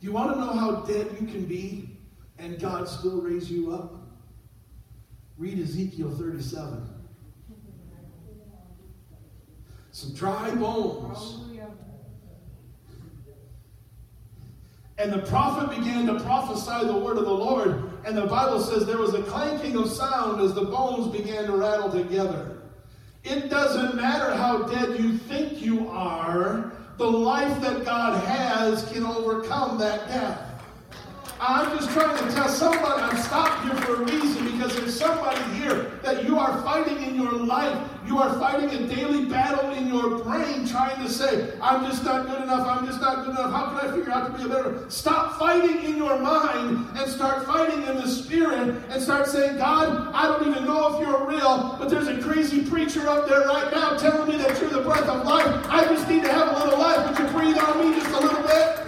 [0.00, 1.88] You want to know how dead you can be
[2.38, 3.94] and God still raise you up?
[5.38, 6.91] Read Ezekiel 37.
[10.02, 11.38] Some dry bones.
[14.98, 17.90] And the prophet began to prophesy the word of the Lord.
[18.04, 21.52] And the Bible says there was a clanking of sound as the bones began to
[21.52, 22.62] rattle together.
[23.22, 29.04] It doesn't matter how dead you think you are, the life that God has can
[29.04, 30.41] overcome that death.
[31.44, 35.42] I'm just trying to tell somebody, I'm stopped here for a reason because there's somebody
[35.54, 37.76] here that you are fighting in your life.
[38.06, 42.28] You are fighting a daily battle in your brain trying to say, I'm just not
[42.28, 43.50] good enough, I'm just not good enough.
[43.50, 44.88] How can I figure out to be a better?
[44.88, 50.12] Stop fighting in your mind and start fighting in the spirit and start saying, God,
[50.14, 53.68] I don't even know if you're real, but there's a crazy preacher up there right
[53.72, 55.66] now telling me that you're the breath of life.
[55.68, 57.08] I just need to have a little life.
[57.08, 58.81] Would you breathe on me just a little bit?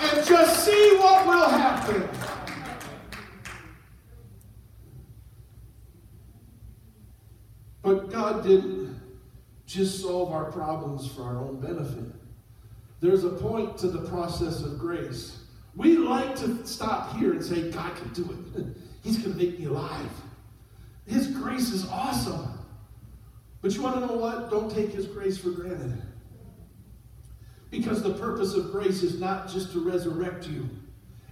[0.00, 2.08] And just see what will happen.
[7.82, 9.00] But God didn't
[9.66, 12.12] just solve our problems for our own benefit.
[13.00, 15.38] There's a point to the process of grace.
[15.76, 18.66] We like to stop here and say, God can do it.
[19.02, 20.10] He's going to make me alive.
[21.06, 22.58] His grace is awesome.
[23.62, 24.50] But you want to know what?
[24.50, 26.02] Don't take His grace for granted.
[27.70, 30.68] Because the purpose of grace is not just to resurrect you,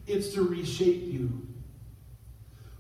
[0.07, 1.47] it's to reshape you.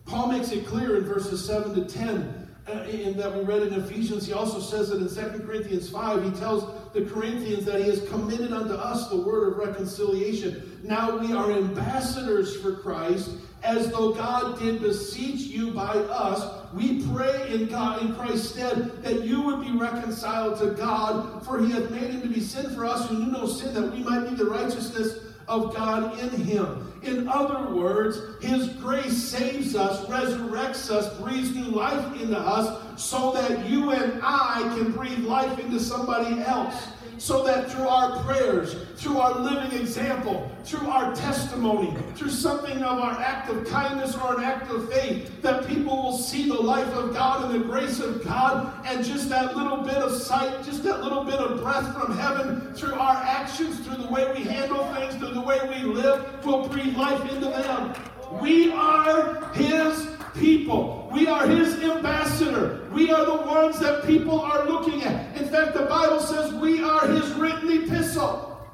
[0.04, 3.74] Paul makes it clear in verses 7 to 10 uh, in that we read in
[3.74, 4.26] Ephesians.
[4.26, 8.08] He also says that in 2 Corinthians 5, he tells the Corinthians that he has
[8.08, 10.80] committed unto us the word of reconciliation.
[10.82, 13.30] Now we are ambassadors for Christ,
[13.62, 16.55] as though God did beseech you by us.
[16.74, 21.60] We pray in God in Christ's stead that you would be reconciled to God, for
[21.60, 24.02] he hath made him to be sin for us who knew no sin, that we
[24.02, 26.92] might be the righteousness of God in him.
[27.02, 33.32] In other words, his grace saves us, resurrects us, breathes new life into us, so
[33.32, 36.88] that you and I can breathe life into somebody else
[37.18, 42.98] so that through our prayers, through our living example, through our testimony, through something of
[42.98, 46.92] our act of kindness or an act of faith, that people will see the life
[46.94, 50.82] of God and the grace of God, and just that little bit of sight, just
[50.84, 54.84] that little bit of breath from heaven through our actions, through the way we handle
[54.94, 57.94] things, through the way we live, will breathe life into them.
[58.40, 61.08] We are His people.
[61.12, 62.88] We are His ambassador.
[62.92, 65.36] We are the ones that people are looking at.
[65.36, 68.68] In fact, the Bible says we are His written epistle.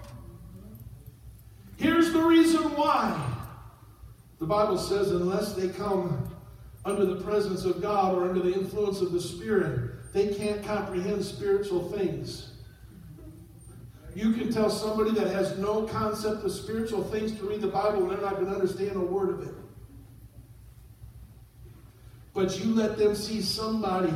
[1.76, 3.28] Here's the reason why.
[4.38, 6.28] The Bible says, unless they come
[6.84, 11.24] under the presence of God or under the influence of the Spirit, they can't comprehend
[11.24, 12.50] spiritual things.
[14.14, 18.02] You can tell somebody that has no concept of spiritual things to read the Bible
[18.02, 19.54] and they're not going to understand a word of it.
[22.34, 24.14] But you let them see somebody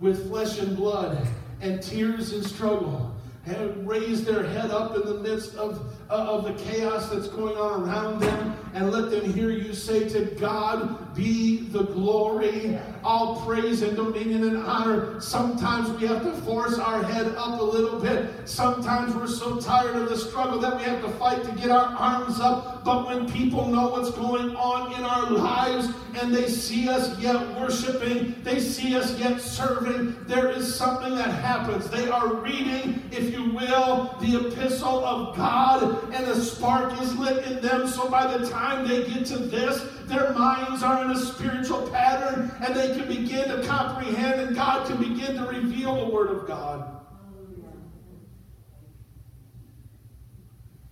[0.00, 1.26] with flesh and blood
[1.60, 3.14] and tears and struggle
[3.46, 7.56] and raise their head up in the midst of, Uh, of the chaos that's going
[7.56, 13.40] on around them and let them hear you say, To God be the glory, all
[13.46, 15.18] praise and dominion and honor.
[15.22, 18.30] Sometimes we have to force our head up a little bit.
[18.46, 21.86] Sometimes we're so tired of the struggle that we have to fight to get our
[21.96, 22.84] arms up.
[22.84, 25.88] But when people know what's going on in our lives
[26.20, 31.30] and they see us yet worshiping, they see us yet serving, there is something that
[31.30, 31.88] happens.
[31.88, 37.46] They are reading, if you will, the epistle of God, and a spark is lit
[37.46, 37.86] in them.
[37.88, 42.50] So by the time they get to this, their minds are in a spiritual pattern
[42.60, 46.46] and they can begin to comprehend, and God can begin to reveal the Word of
[46.46, 47.02] God.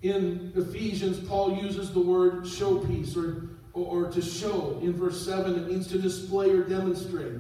[0.03, 4.79] In Ephesians, Paul uses the word showpiece or, or, or to show.
[4.83, 7.35] In verse 7, it means to display or demonstrate.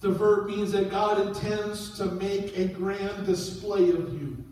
[0.00, 4.44] The verb means that God intends to make a grand display of you.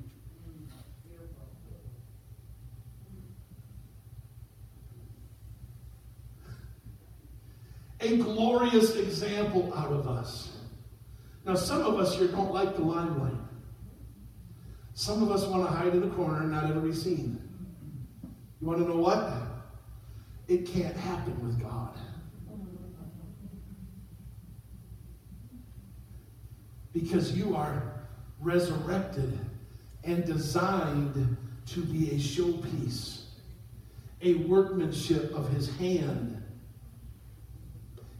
[8.01, 10.57] A glorious example out of us.
[11.45, 13.33] Now, some of us here don't like the limelight.
[14.95, 17.41] Some of us want to hide in a corner and not ever be seen.
[18.61, 19.31] You want to know what?
[20.49, 21.97] It can't happen with God.
[26.93, 28.07] Because you are
[28.41, 29.39] resurrected
[30.05, 31.37] and designed
[31.67, 33.25] to be a showpiece,
[34.23, 36.36] a workmanship of his hand.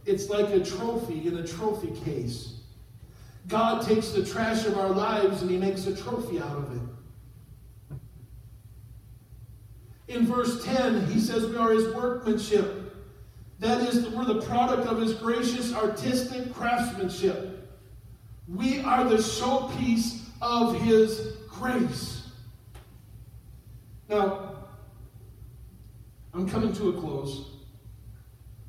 [0.07, 2.61] It's like a trophy in a trophy case.
[3.47, 6.81] God takes the trash of our lives and he makes a trophy out of it.
[10.07, 12.95] In verse 10, he says we are his workmanship.
[13.59, 17.69] That is, we're the product of his gracious artistic craftsmanship.
[18.47, 22.29] We are the showpiece of his grace.
[24.07, 24.55] Now,
[26.33, 27.56] I'm coming to a close.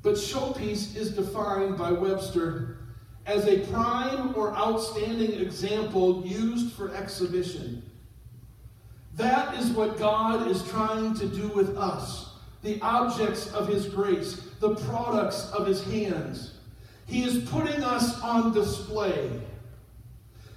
[0.09, 2.77] But showpiece is defined by Webster
[3.27, 7.83] as a prime or outstanding example used for exhibition.
[9.17, 12.31] That is what God is trying to do with us,
[12.63, 16.55] the objects of His grace, the products of His hands.
[17.05, 19.29] He is putting us on display.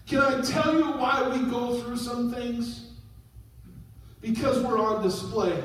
[0.07, 2.93] Can I tell you why we go through some things?
[4.23, 5.63] Because we're on display.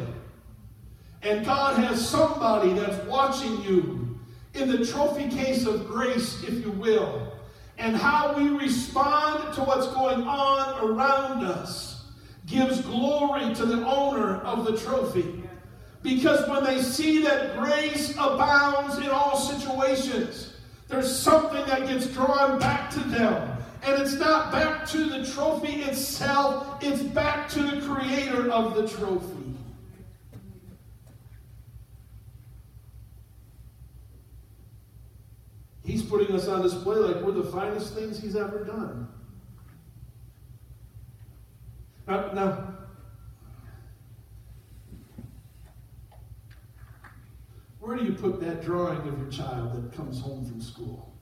[1.21, 4.19] And God has somebody that's watching you
[4.53, 7.33] in the trophy case of grace, if you will.
[7.77, 12.05] And how we respond to what's going on around us
[12.45, 15.43] gives glory to the owner of the trophy.
[16.01, 20.53] Because when they see that grace abounds in all situations,
[20.87, 23.57] there's something that gets drawn back to them.
[23.83, 28.87] And it's not back to the trophy itself, it's back to the creator of the
[28.87, 29.36] trophy.
[35.87, 39.07] He's putting us on display like we're the finest things he's ever done.
[42.05, 42.73] Now, now
[47.79, 51.13] where do you put that drawing of your child that comes home from school?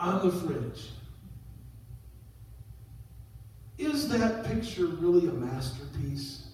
[0.00, 0.88] On the fridge.
[3.78, 6.48] Is that picture really a masterpiece?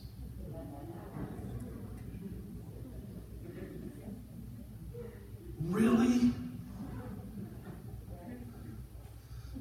[5.58, 6.32] Really?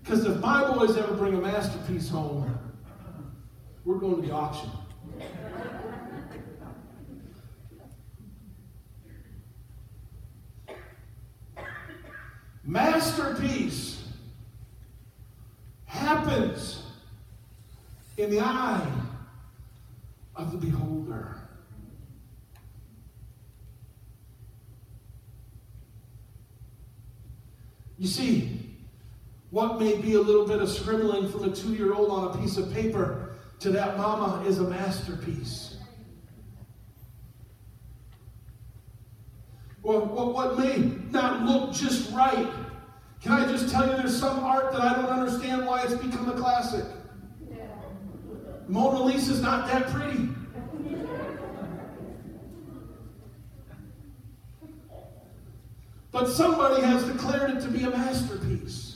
[0.04, 2.58] Because if my boys ever bring a masterpiece home,
[3.86, 4.70] we're going to the auction.
[12.64, 14.04] Masterpiece
[15.86, 16.84] happens
[18.18, 18.88] in the eye
[20.36, 21.38] of the beholder.
[27.97, 28.61] You see,
[29.52, 32.41] what may be a little bit of scribbling from a two year old on a
[32.41, 35.78] piece of paper to that mama is a masterpiece.
[39.84, 40.78] Well, what may
[41.12, 42.47] not look just right.
[43.22, 46.30] Can I just tell you there's some art that I don't understand why it's become
[46.30, 46.86] a classic?
[48.68, 50.30] Mona Lisa's not that pretty.
[56.12, 58.91] But somebody has declared it to be a masterpiece.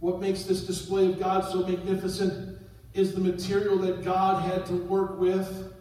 [0.00, 2.58] What makes this display of God so magnificent
[2.94, 5.72] is the material that God had to work with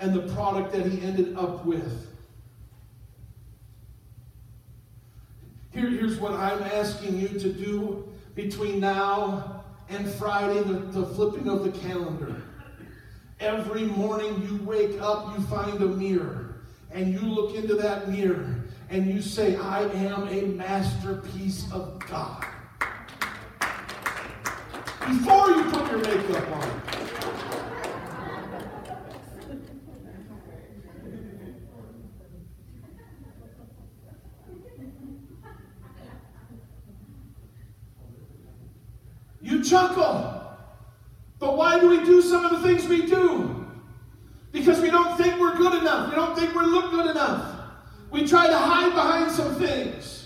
[0.00, 2.06] and the product that he ended up with.
[5.70, 11.48] Here, here's what I'm asking you to do between now and Friday, the, the flipping
[11.48, 12.42] of the calendar.
[13.40, 16.56] Every morning you wake up, you find a mirror,
[16.90, 18.56] and you look into that mirror,
[18.90, 22.47] and you say, I am a masterpiece of God.
[25.08, 26.82] Before you put your makeup on.
[39.40, 40.58] You chuckle.
[41.38, 43.66] But why do we do some of the things we do?
[44.52, 46.10] Because we don't think we're good enough.
[46.10, 47.62] We don't think we look good enough.
[48.10, 50.17] We try to hide behind some things.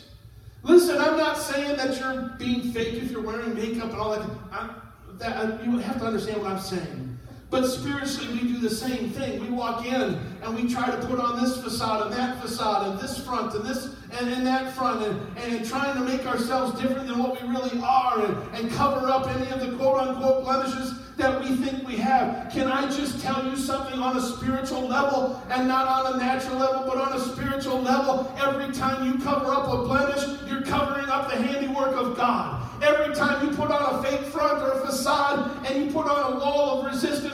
[0.62, 4.28] Listen, I'm not saying that you're being fake if you're wearing makeup and all that.
[4.52, 4.70] I,
[5.18, 7.18] that uh, you have to understand what I'm saying.
[7.50, 9.40] But spiritually, we do the same thing.
[9.40, 12.98] We walk in and we try to put on this facade and that facade and
[12.98, 17.08] this front and this and in that front and, and trying to make ourselves different
[17.08, 20.94] than what we really are and, and cover up any of the quote unquote blemishes
[21.16, 22.50] that we think we have.
[22.52, 26.58] Can I just tell you something on a spiritual level and not on a natural
[26.58, 28.32] level, but on a spiritual level?
[28.38, 32.68] Every time you cover up a blemish, you're covering up the handiwork of God.
[32.82, 36.32] Every time you put on a fake front or a facade and you put on
[36.32, 37.32] a wall of resistance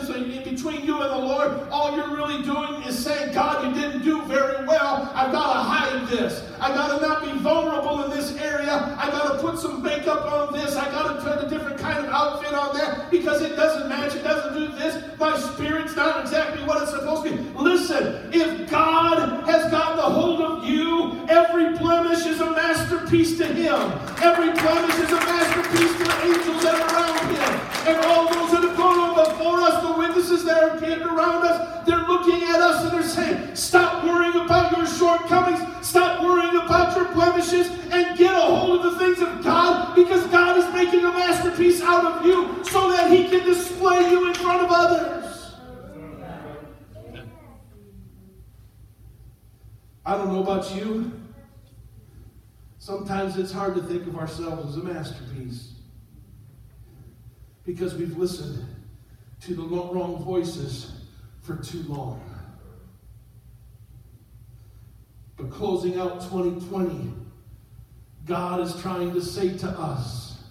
[0.58, 4.22] between you and the Lord, all you're really doing is saying, God, you didn't do
[4.22, 5.08] very well.
[5.14, 6.42] I've got to hide this.
[6.60, 8.96] I've got to not be vulnerable in this area.
[8.98, 10.74] I've got to put some makeup on this.
[10.74, 14.14] I got to put a different kind of outfit on that because it doesn't match.
[14.14, 15.02] It doesn't do this.
[15.18, 17.58] My spirit's not exactly what it's supposed to be.
[17.58, 23.46] Listen, if God has gotten a hold of you, every blemish is a masterpiece to
[23.46, 23.92] Him.
[24.22, 27.94] Every blemish is a masterpiece to the angels that are around Him.
[27.94, 31.44] And all those that have gone on before us, the witnesses that are camped around
[31.44, 35.60] us, they're looking at us and they're saying, Stop worrying about your shortcomings.
[35.86, 40.24] Stop worrying about your blemishes and get a hold of the things of God because
[40.28, 44.34] God is making a masterpiece out of you so that He can display you in
[44.34, 45.54] front of others.
[50.06, 51.12] I don't know about you.
[52.78, 55.72] Sometimes it's hard to think of ourselves as a masterpiece
[57.68, 58.66] because we've listened
[59.42, 61.02] to the wrong voices
[61.42, 62.18] for too long.
[65.36, 67.12] But closing out 2020,
[68.24, 70.44] God is trying to say to us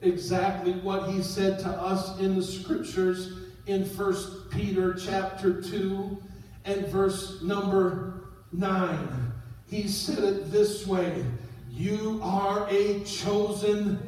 [0.00, 3.34] exactly what he said to us in the scriptures
[3.66, 6.16] in 1 Peter chapter 2
[6.64, 8.22] and verse number
[8.52, 9.32] 9.
[9.66, 11.26] He said it this way
[11.70, 13.98] You are a chosen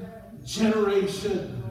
[0.42, 1.61] generation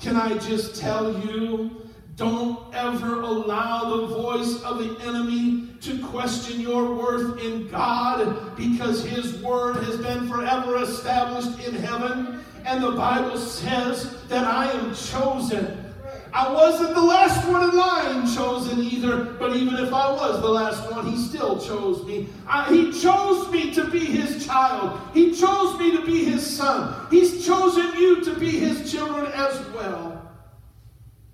[0.00, 1.82] can I just tell you?
[2.16, 9.04] Don't ever allow the voice of the enemy to question your worth in God because
[9.04, 12.42] his word has been forever established in heaven.
[12.64, 15.85] And the Bible says that I am chosen.
[16.32, 20.48] I wasn't the last one in line chosen either, but even if I was the
[20.48, 22.28] last one, he still chose me.
[22.46, 25.00] I, he chose me to be his child.
[25.14, 27.06] He chose me to be his son.
[27.10, 30.30] He's chosen you to be his children as well.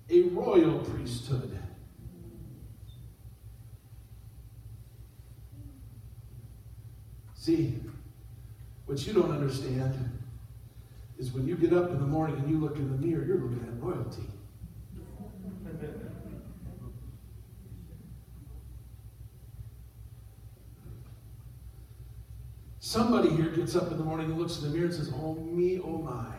[0.09, 1.57] A royal priesthood.
[7.35, 7.77] See,
[8.85, 10.11] what you don't understand
[11.17, 13.37] is when you get up in the morning and you look in the mirror, you're
[13.37, 14.23] looking at royalty.
[22.93, 25.33] Somebody here gets up in the morning and looks in the mirror and says, Oh,
[25.33, 26.35] me, oh, my.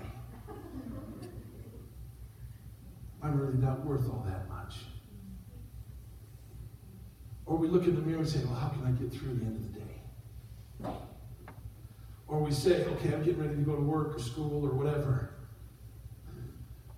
[3.20, 4.76] I'm really not worth all that much.
[7.44, 9.44] Or we look in the mirror and say, Well, how can I get through the
[9.44, 10.96] end of the day?
[12.28, 15.30] Or we say, Okay, I'm getting ready to go to work or school or whatever.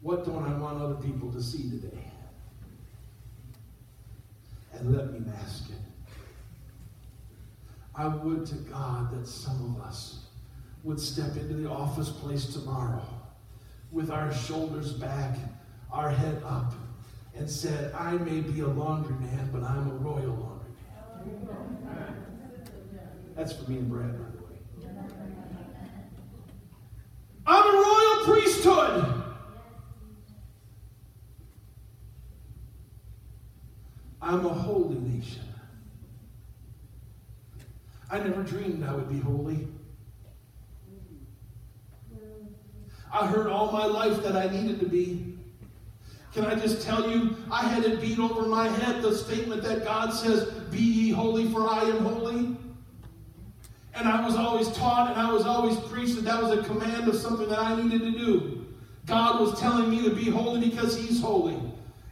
[0.02, 2.12] What don't I want other people to see today?
[4.74, 5.85] And let me mask it.
[7.96, 10.26] I would to God that some of us
[10.84, 13.02] would step into the office place tomorrow
[13.90, 15.38] with our shoulders back,
[15.90, 16.74] our head up,
[17.34, 20.66] and said, I may be a laundryman, but I'm a royal laundryman.
[23.34, 24.58] That's for me and Brad, by the way.
[27.46, 29.22] I'm a royal priesthood.
[34.20, 35.45] I'm a holy nation.
[38.10, 39.66] I never dreamed I would be holy.
[43.12, 45.34] I heard all my life that I needed to be.
[46.34, 49.84] Can I just tell you, I had it beat over my head the statement that
[49.84, 52.56] God says, Be ye holy, for I am holy.
[53.94, 57.08] And I was always taught and I was always preached that that was a command
[57.08, 58.66] of something that I needed to do.
[59.06, 61.58] God was telling me to be holy because He's holy.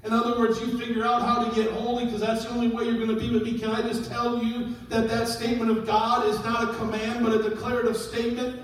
[0.04, 2.84] In other words, you figure out how to get holy because that's the only way
[2.84, 3.58] you're going to be with me.
[3.58, 7.32] Can I just tell you that that statement of God is not a command, but
[7.32, 8.60] a declarative statement?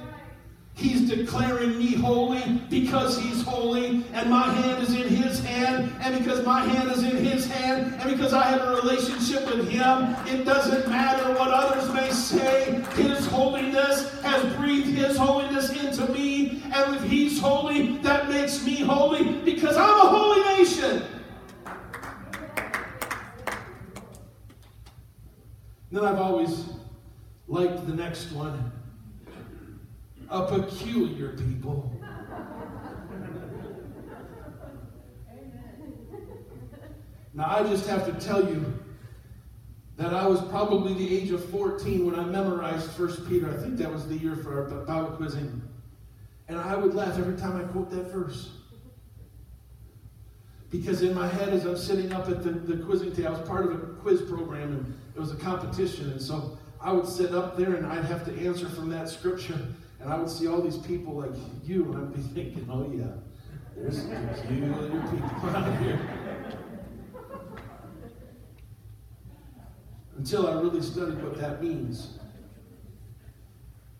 [0.74, 6.18] He's declaring me holy because he's holy, and my hand is in his hand, and
[6.18, 10.16] because my hand is in his hand, and because I have a relationship with him,
[10.26, 12.82] it doesn't matter what others may say.
[12.96, 18.76] His holiness has breathed his holiness into me, and if he's holy, that makes me
[18.76, 21.02] holy because I'm a holy nation.
[25.90, 26.66] Then I've always
[27.48, 28.72] liked the next one
[30.28, 31.92] a peculiar people.
[37.34, 38.72] Now, I just have to tell you
[39.96, 43.50] that I was probably the age of 14 when I memorized 1 Peter.
[43.50, 45.62] I think that was the year for our Bible quizzing.
[46.48, 48.50] And I would laugh every time I quote that verse.
[50.70, 53.48] Because in my head, as I'm sitting up at the, the quizzing table, I was
[53.48, 56.10] part of a quiz program and it was a competition.
[56.10, 59.58] And so I would sit up there and I'd have to answer from that scripture.
[60.00, 61.32] And I would see all these people like
[61.62, 63.04] you, and I'd be thinking, oh yeah,
[63.76, 64.72] there's peculiar
[65.10, 66.00] people out here.
[70.16, 72.18] Until I really studied what that means.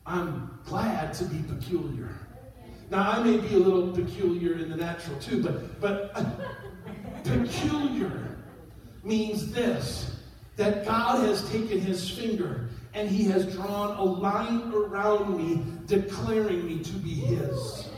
[0.07, 2.09] I'm glad to be peculiar.
[2.91, 6.25] Now, I may be a little peculiar in the natural too, but, but uh,
[7.23, 8.37] peculiar
[9.05, 10.20] means this
[10.61, 16.67] that God has taken his finger and he has drawn a line around me, declaring
[16.67, 17.89] me to be his.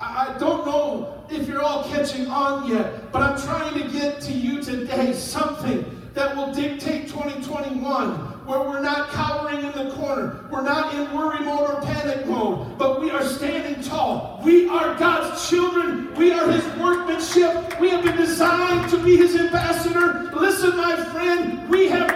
[0.00, 4.32] I don't know if you're all catching on yet, but I'm trying to get to
[4.32, 10.44] you today something that will dictate 2021 where we're not cowering in the corner.
[10.50, 14.40] We're not in worry mode or panic mode, but we are standing tall.
[14.44, 16.12] We are God's children.
[16.16, 17.78] We are His workmanship.
[17.78, 20.32] We have been designed to be His ambassador.
[20.34, 22.09] Listen, my friend, we have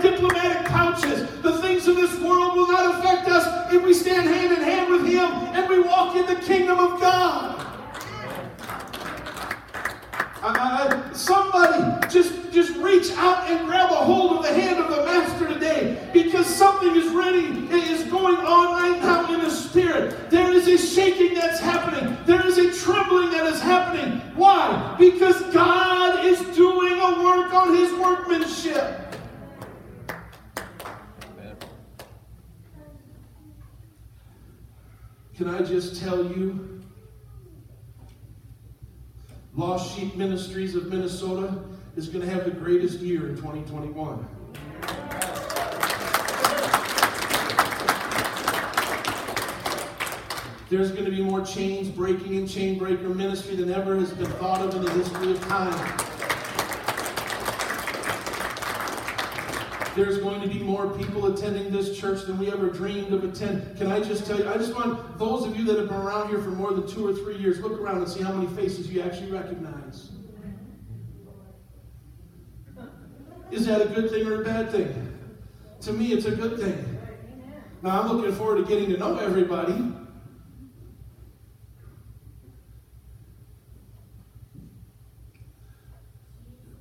[35.44, 36.80] Can I just tell you?
[39.54, 41.62] Lost Sheep Ministries of Minnesota
[41.96, 44.26] is going to have the greatest year in 2021.
[50.70, 54.30] There's going to be more chains breaking in chain breaker ministry than ever has been
[54.38, 56.13] thought of in the history of time.
[59.94, 63.76] There's going to be more people attending this church than we ever dreamed of attend.
[63.78, 64.48] Can I just tell you?
[64.48, 67.06] I just want those of you that have been around here for more than two
[67.06, 70.10] or three years, look around and see how many faces you actually recognize.
[73.52, 75.16] Is that a good thing or a bad thing?
[75.82, 76.98] To me, it's a good thing.
[77.82, 79.92] Now, I'm looking forward to getting to know everybody.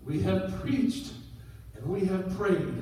[0.04, 1.14] We have preached
[1.76, 2.74] and we have prayed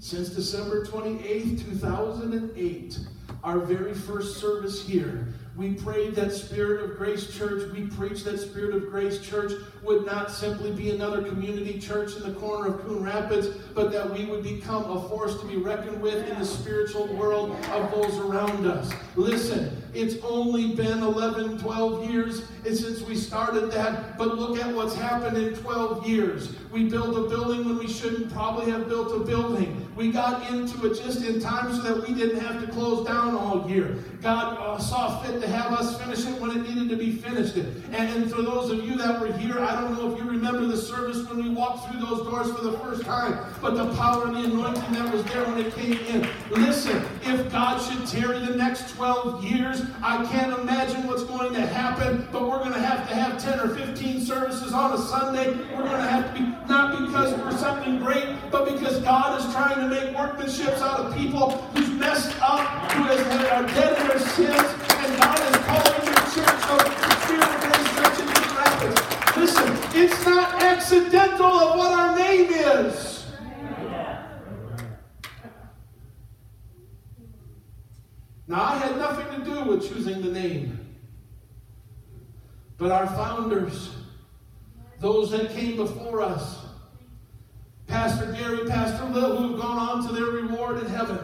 [0.00, 2.98] since December 28th, 2008,
[3.42, 8.38] our very first service here, we prayed that Spirit of Grace Church, we preached that
[8.38, 12.80] Spirit of Grace Church would not simply be another community church in the corner of
[12.82, 16.44] Coon Rapids, but that we would become a force to be reckoned with in the
[16.44, 18.92] spiritual world of those around us.
[19.16, 24.94] Listen, it's only been 11, 12 years since we started that, but look at what's
[24.94, 26.54] happened in 12 years.
[26.70, 29.88] We built a building when we shouldn't probably have built a building.
[29.96, 33.34] We got into it just in time so that we didn't have to close down
[33.34, 33.98] all year.
[34.22, 37.56] God uh, saw fit to have us finish it when it needed to be finished.
[37.56, 40.66] And, and for those of you that were here, I don't know if you remember
[40.66, 44.26] the service when we walked through those doors for the first time, but the power
[44.26, 46.28] and the anointing that was there when it came in.
[46.50, 51.66] Listen, if God should tarry the next 12 years, I can't imagine what's going to
[51.66, 55.56] happen, but we're going to have to have 10 or 15 services on a Sunday.
[55.74, 59.52] We're going to have to be, not because we're something great, but because God is
[59.52, 64.18] trying to make workmanships out of people who's messed up, who are dead in their
[64.18, 69.40] sins, and God is calling your church of the Spirit of Grace Church in.
[69.40, 73.17] Listen, it's not accidental of what our name is.
[78.48, 80.96] Now, I had nothing to do with choosing the name.
[82.78, 83.90] But our founders,
[85.00, 86.64] those that came before us,
[87.86, 91.18] Pastor Gary, Pastor Lil, who have gone on to their reward in heaven,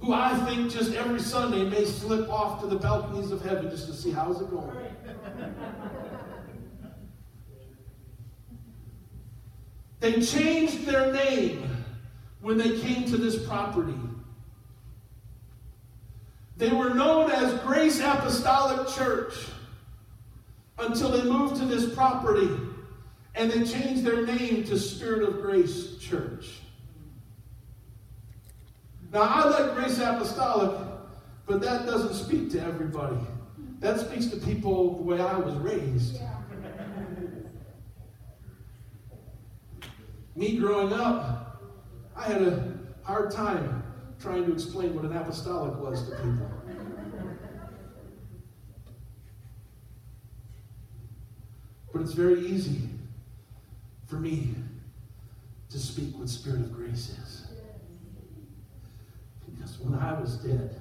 [0.00, 3.86] who I think just every Sunday may slip off to the balconies of heaven just
[3.86, 4.76] to see how's it going.
[10.00, 11.70] They changed their name
[12.40, 13.94] when they came to this property.
[16.62, 19.34] They were known as Grace Apostolic Church
[20.78, 22.48] until they moved to this property
[23.34, 26.60] and they changed their name to Spirit of Grace Church.
[29.12, 30.86] Now, I like Grace Apostolic,
[31.46, 33.18] but that doesn't speak to everybody.
[33.80, 36.20] That speaks to people the way I was raised.
[40.36, 41.60] Me growing up,
[42.14, 42.72] I had a
[43.02, 43.81] hard time
[44.22, 46.48] trying to explain what an apostolic was to people.
[51.92, 52.88] But it's very easy
[54.06, 54.54] for me
[55.70, 57.46] to speak what Spirit of grace is.
[59.50, 60.76] Because when I was dead,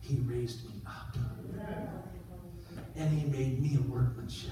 [0.00, 1.14] He raised me up.
[2.96, 4.50] And He made me a workmanship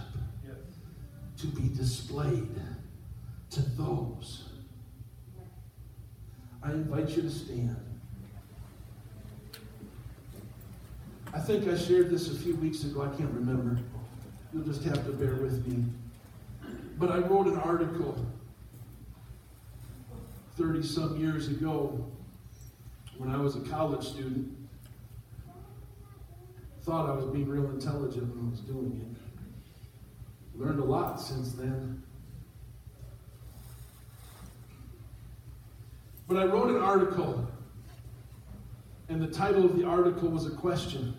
[1.38, 2.54] to be displayed
[3.50, 4.49] to those.
[6.62, 7.76] I invite you to stand.
[11.32, 13.02] I think I shared this a few weeks ago.
[13.02, 13.78] I can't remember.
[14.52, 15.84] You'll just have to bear with me.
[16.98, 18.26] But I wrote an article
[20.58, 22.04] 30 some years ago
[23.16, 24.54] when I was a college student.
[26.82, 30.60] Thought I was being real intelligent when I was doing it.
[30.60, 32.02] Learned a lot since then.
[36.30, 37.44] But I wrote an article,
[39.08, 41.12] and the title of the article was a question.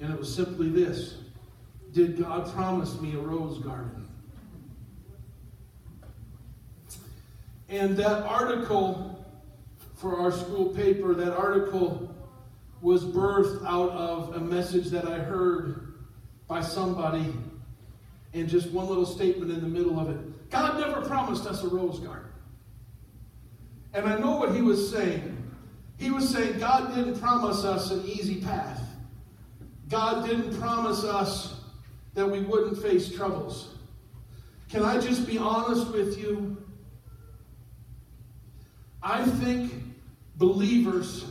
[0.00, 1.14] And it was simply this
[1.92, 4.06] Did God promise me a rose garden?
[7.70, 9.26] And that article
[9.94, 12.14] for our school paper, that article
[12.82, 15.94] was birthed out of a message that I heard
[16.48, 17.32] by somebody,
[18.34, 20.50] and just one little statement in the middle of it.
[20.50, 22.25] God never promised us a rose garden.
[23.96, 25.32] And I know what he was saying.
[25.96, 28.82] He was saying God didn't promise us an easy path.
[29.88, 31.58] God didn't promise us
[32.12, 33.74] that we wouldn't face troubles.
[34.68, 36.62] Can I just be honest with you?
[39.02, 39.72] I think
[40.36, 41.24] believers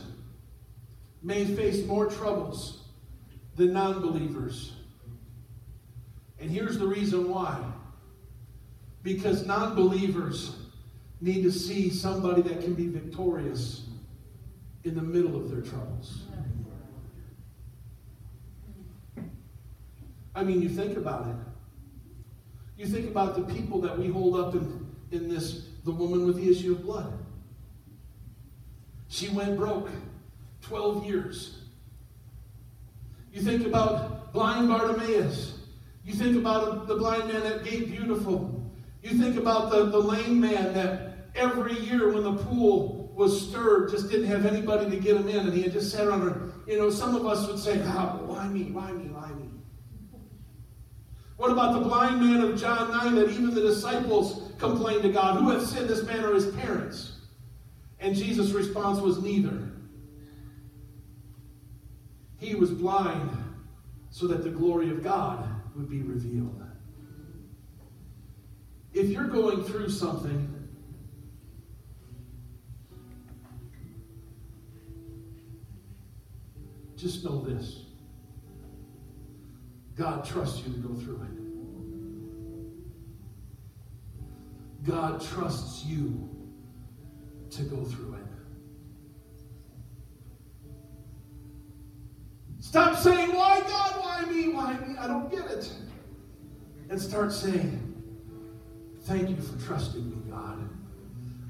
[1.22, 2.82] may face more troubles
[3.54, 4.72] than non believers.
[6.40, 7.62] And here's the reason why.
[9.04, 10.56] Because non believers
[11.20, 13.86] need to see somebody that can be victorious
[14.84, 16.22] in the middle of their troubles.
[20.34, 21.36] I mean, you think about it.
[22.76, 26.36] You think about the people that we hold up in, in this, the woman with
[26.36, 27.12] the issue of blood.
[29.08, 29.88] She went broke
[30.60, 31.58] 12 years.
[33.32, 35.58] You think about blind Bartimaeus.
[36.04, 38.62] You think about the blind man at Gate Beautiful.
[39.02, 41.05] You think about the, the lame man that
[41.36, 45.46] every year when the pool was stirred, just didn't have anybody to get him in,
[45.46, 46.52] and he had just sat around her.
[46.66, 48.64] You know, some of us would say, ah, God, why me?
[48.64, 49.08] Why me?
[49.08, 49.50] Why me?
[51.36, 55.40] What about the blind man of John 9 that even the disciples complained to God?
[55.40, 57.12] Who hath sinned, this man or his parents?
[58.00, 59.70] And Jesus' response was neither.
[62.38, 63.30] He was blind
[64.10, 66.62] so that the glory of God would be revealed.
[68.92, 70.55] If you're going through something,
[76.96, 77.82] just know this
[79.94, 81.30] God trusts you to go through it.
[84.86, 86.28] God trusts you
[87.50, 88.26] to go through it.
[92.60, 94.00] Stop saying, Why God?
[94.00, 94.52] Why me?
[94.52, 94.96] Why me?
[94.98, 95.72] I don't get it.
[96.90, 97.82] And start saying,
[99.02, 100.68] Thank you for trusting me, God.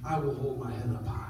[0.05, 1.26] I will hold my head up high.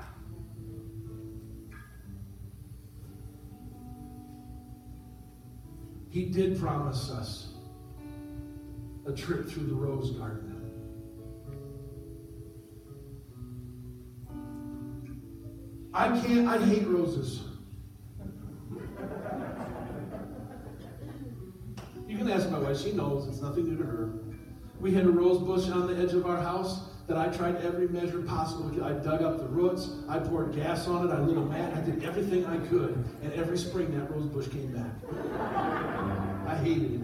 [6.17, 7.49] He did promise us
[9.07, 10.55] a trip through the rose garden.
[15.93, 17.43] I can't, I hate roses.
[22.09, 24.15] You can ask my wife, she knows it's nothing new to her.
[24.81, 27.89] We had a rose bush on the edge of our house that I tried every
[27.89, 28.83] measure possible.
[28.83, 31.81] I dug up the roots, I poured gas on it, I lit a mat, I
[31.83, 35.76] did everything I could, and every spring that rose bush came back.
[36.67, 37.01] Hated.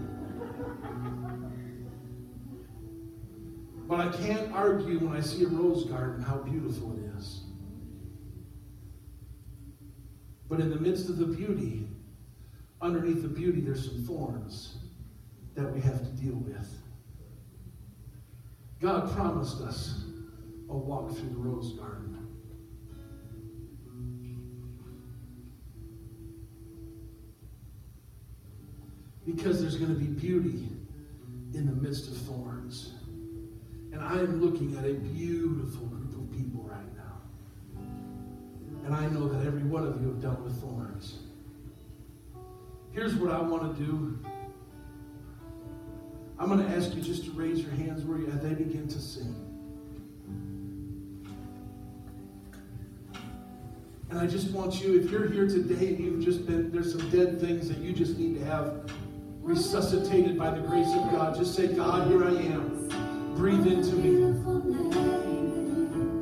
[3.87, 7.43] But I can't argue when I see a rose garden how beautiful it is.
[10.49, 11.87] But in the midst of the beauty,
[12.81, 14.79] underneath the beauty, there's some thorns
[15.55, 16.69] that we have to deal with.
[18.81, 20.07] God promised us
[20.71, 22.12] a walk through the rose garden.
[29.27, 30.69] Because there's going to be beauty
[31.55, 32.95] in the midst of thorns.
[33.93, 37.83] And I am looking at a beautiful group of people right now.
[38.85, 41.19] And I know that every one of you have dealt with thorns.
[42.93, 44.19] Here's what I want to do.
[46.39, 48.89] I'm going to ask you just to raise your hands where you, as they begin
[48.89, 49.35] to sing.
[54.11, 57.09] And I just want you, if you're here today and you've just been, there's some
[57.11, 58.91] dead things that you just need to have
[59.43, 63.35] resuscitated by the grace of God, just say, God, here I am.
[63.37, 64.23] Breathe into me.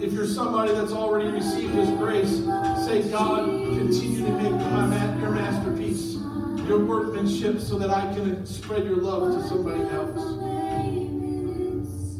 [0.05, 2.39] If you're somebody that's already received His grace,
[2.87, 6.15] say, God, continue to make my, your masterpiece,
[6.67, 10.39] your workmanship, so that I can spread your love to somebody else.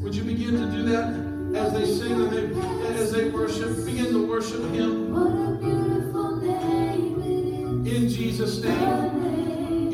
[0.03, 3.87] Would you begin to do that as they sing and they, as they worship?
[3.87, 5.11] Begin to worship Him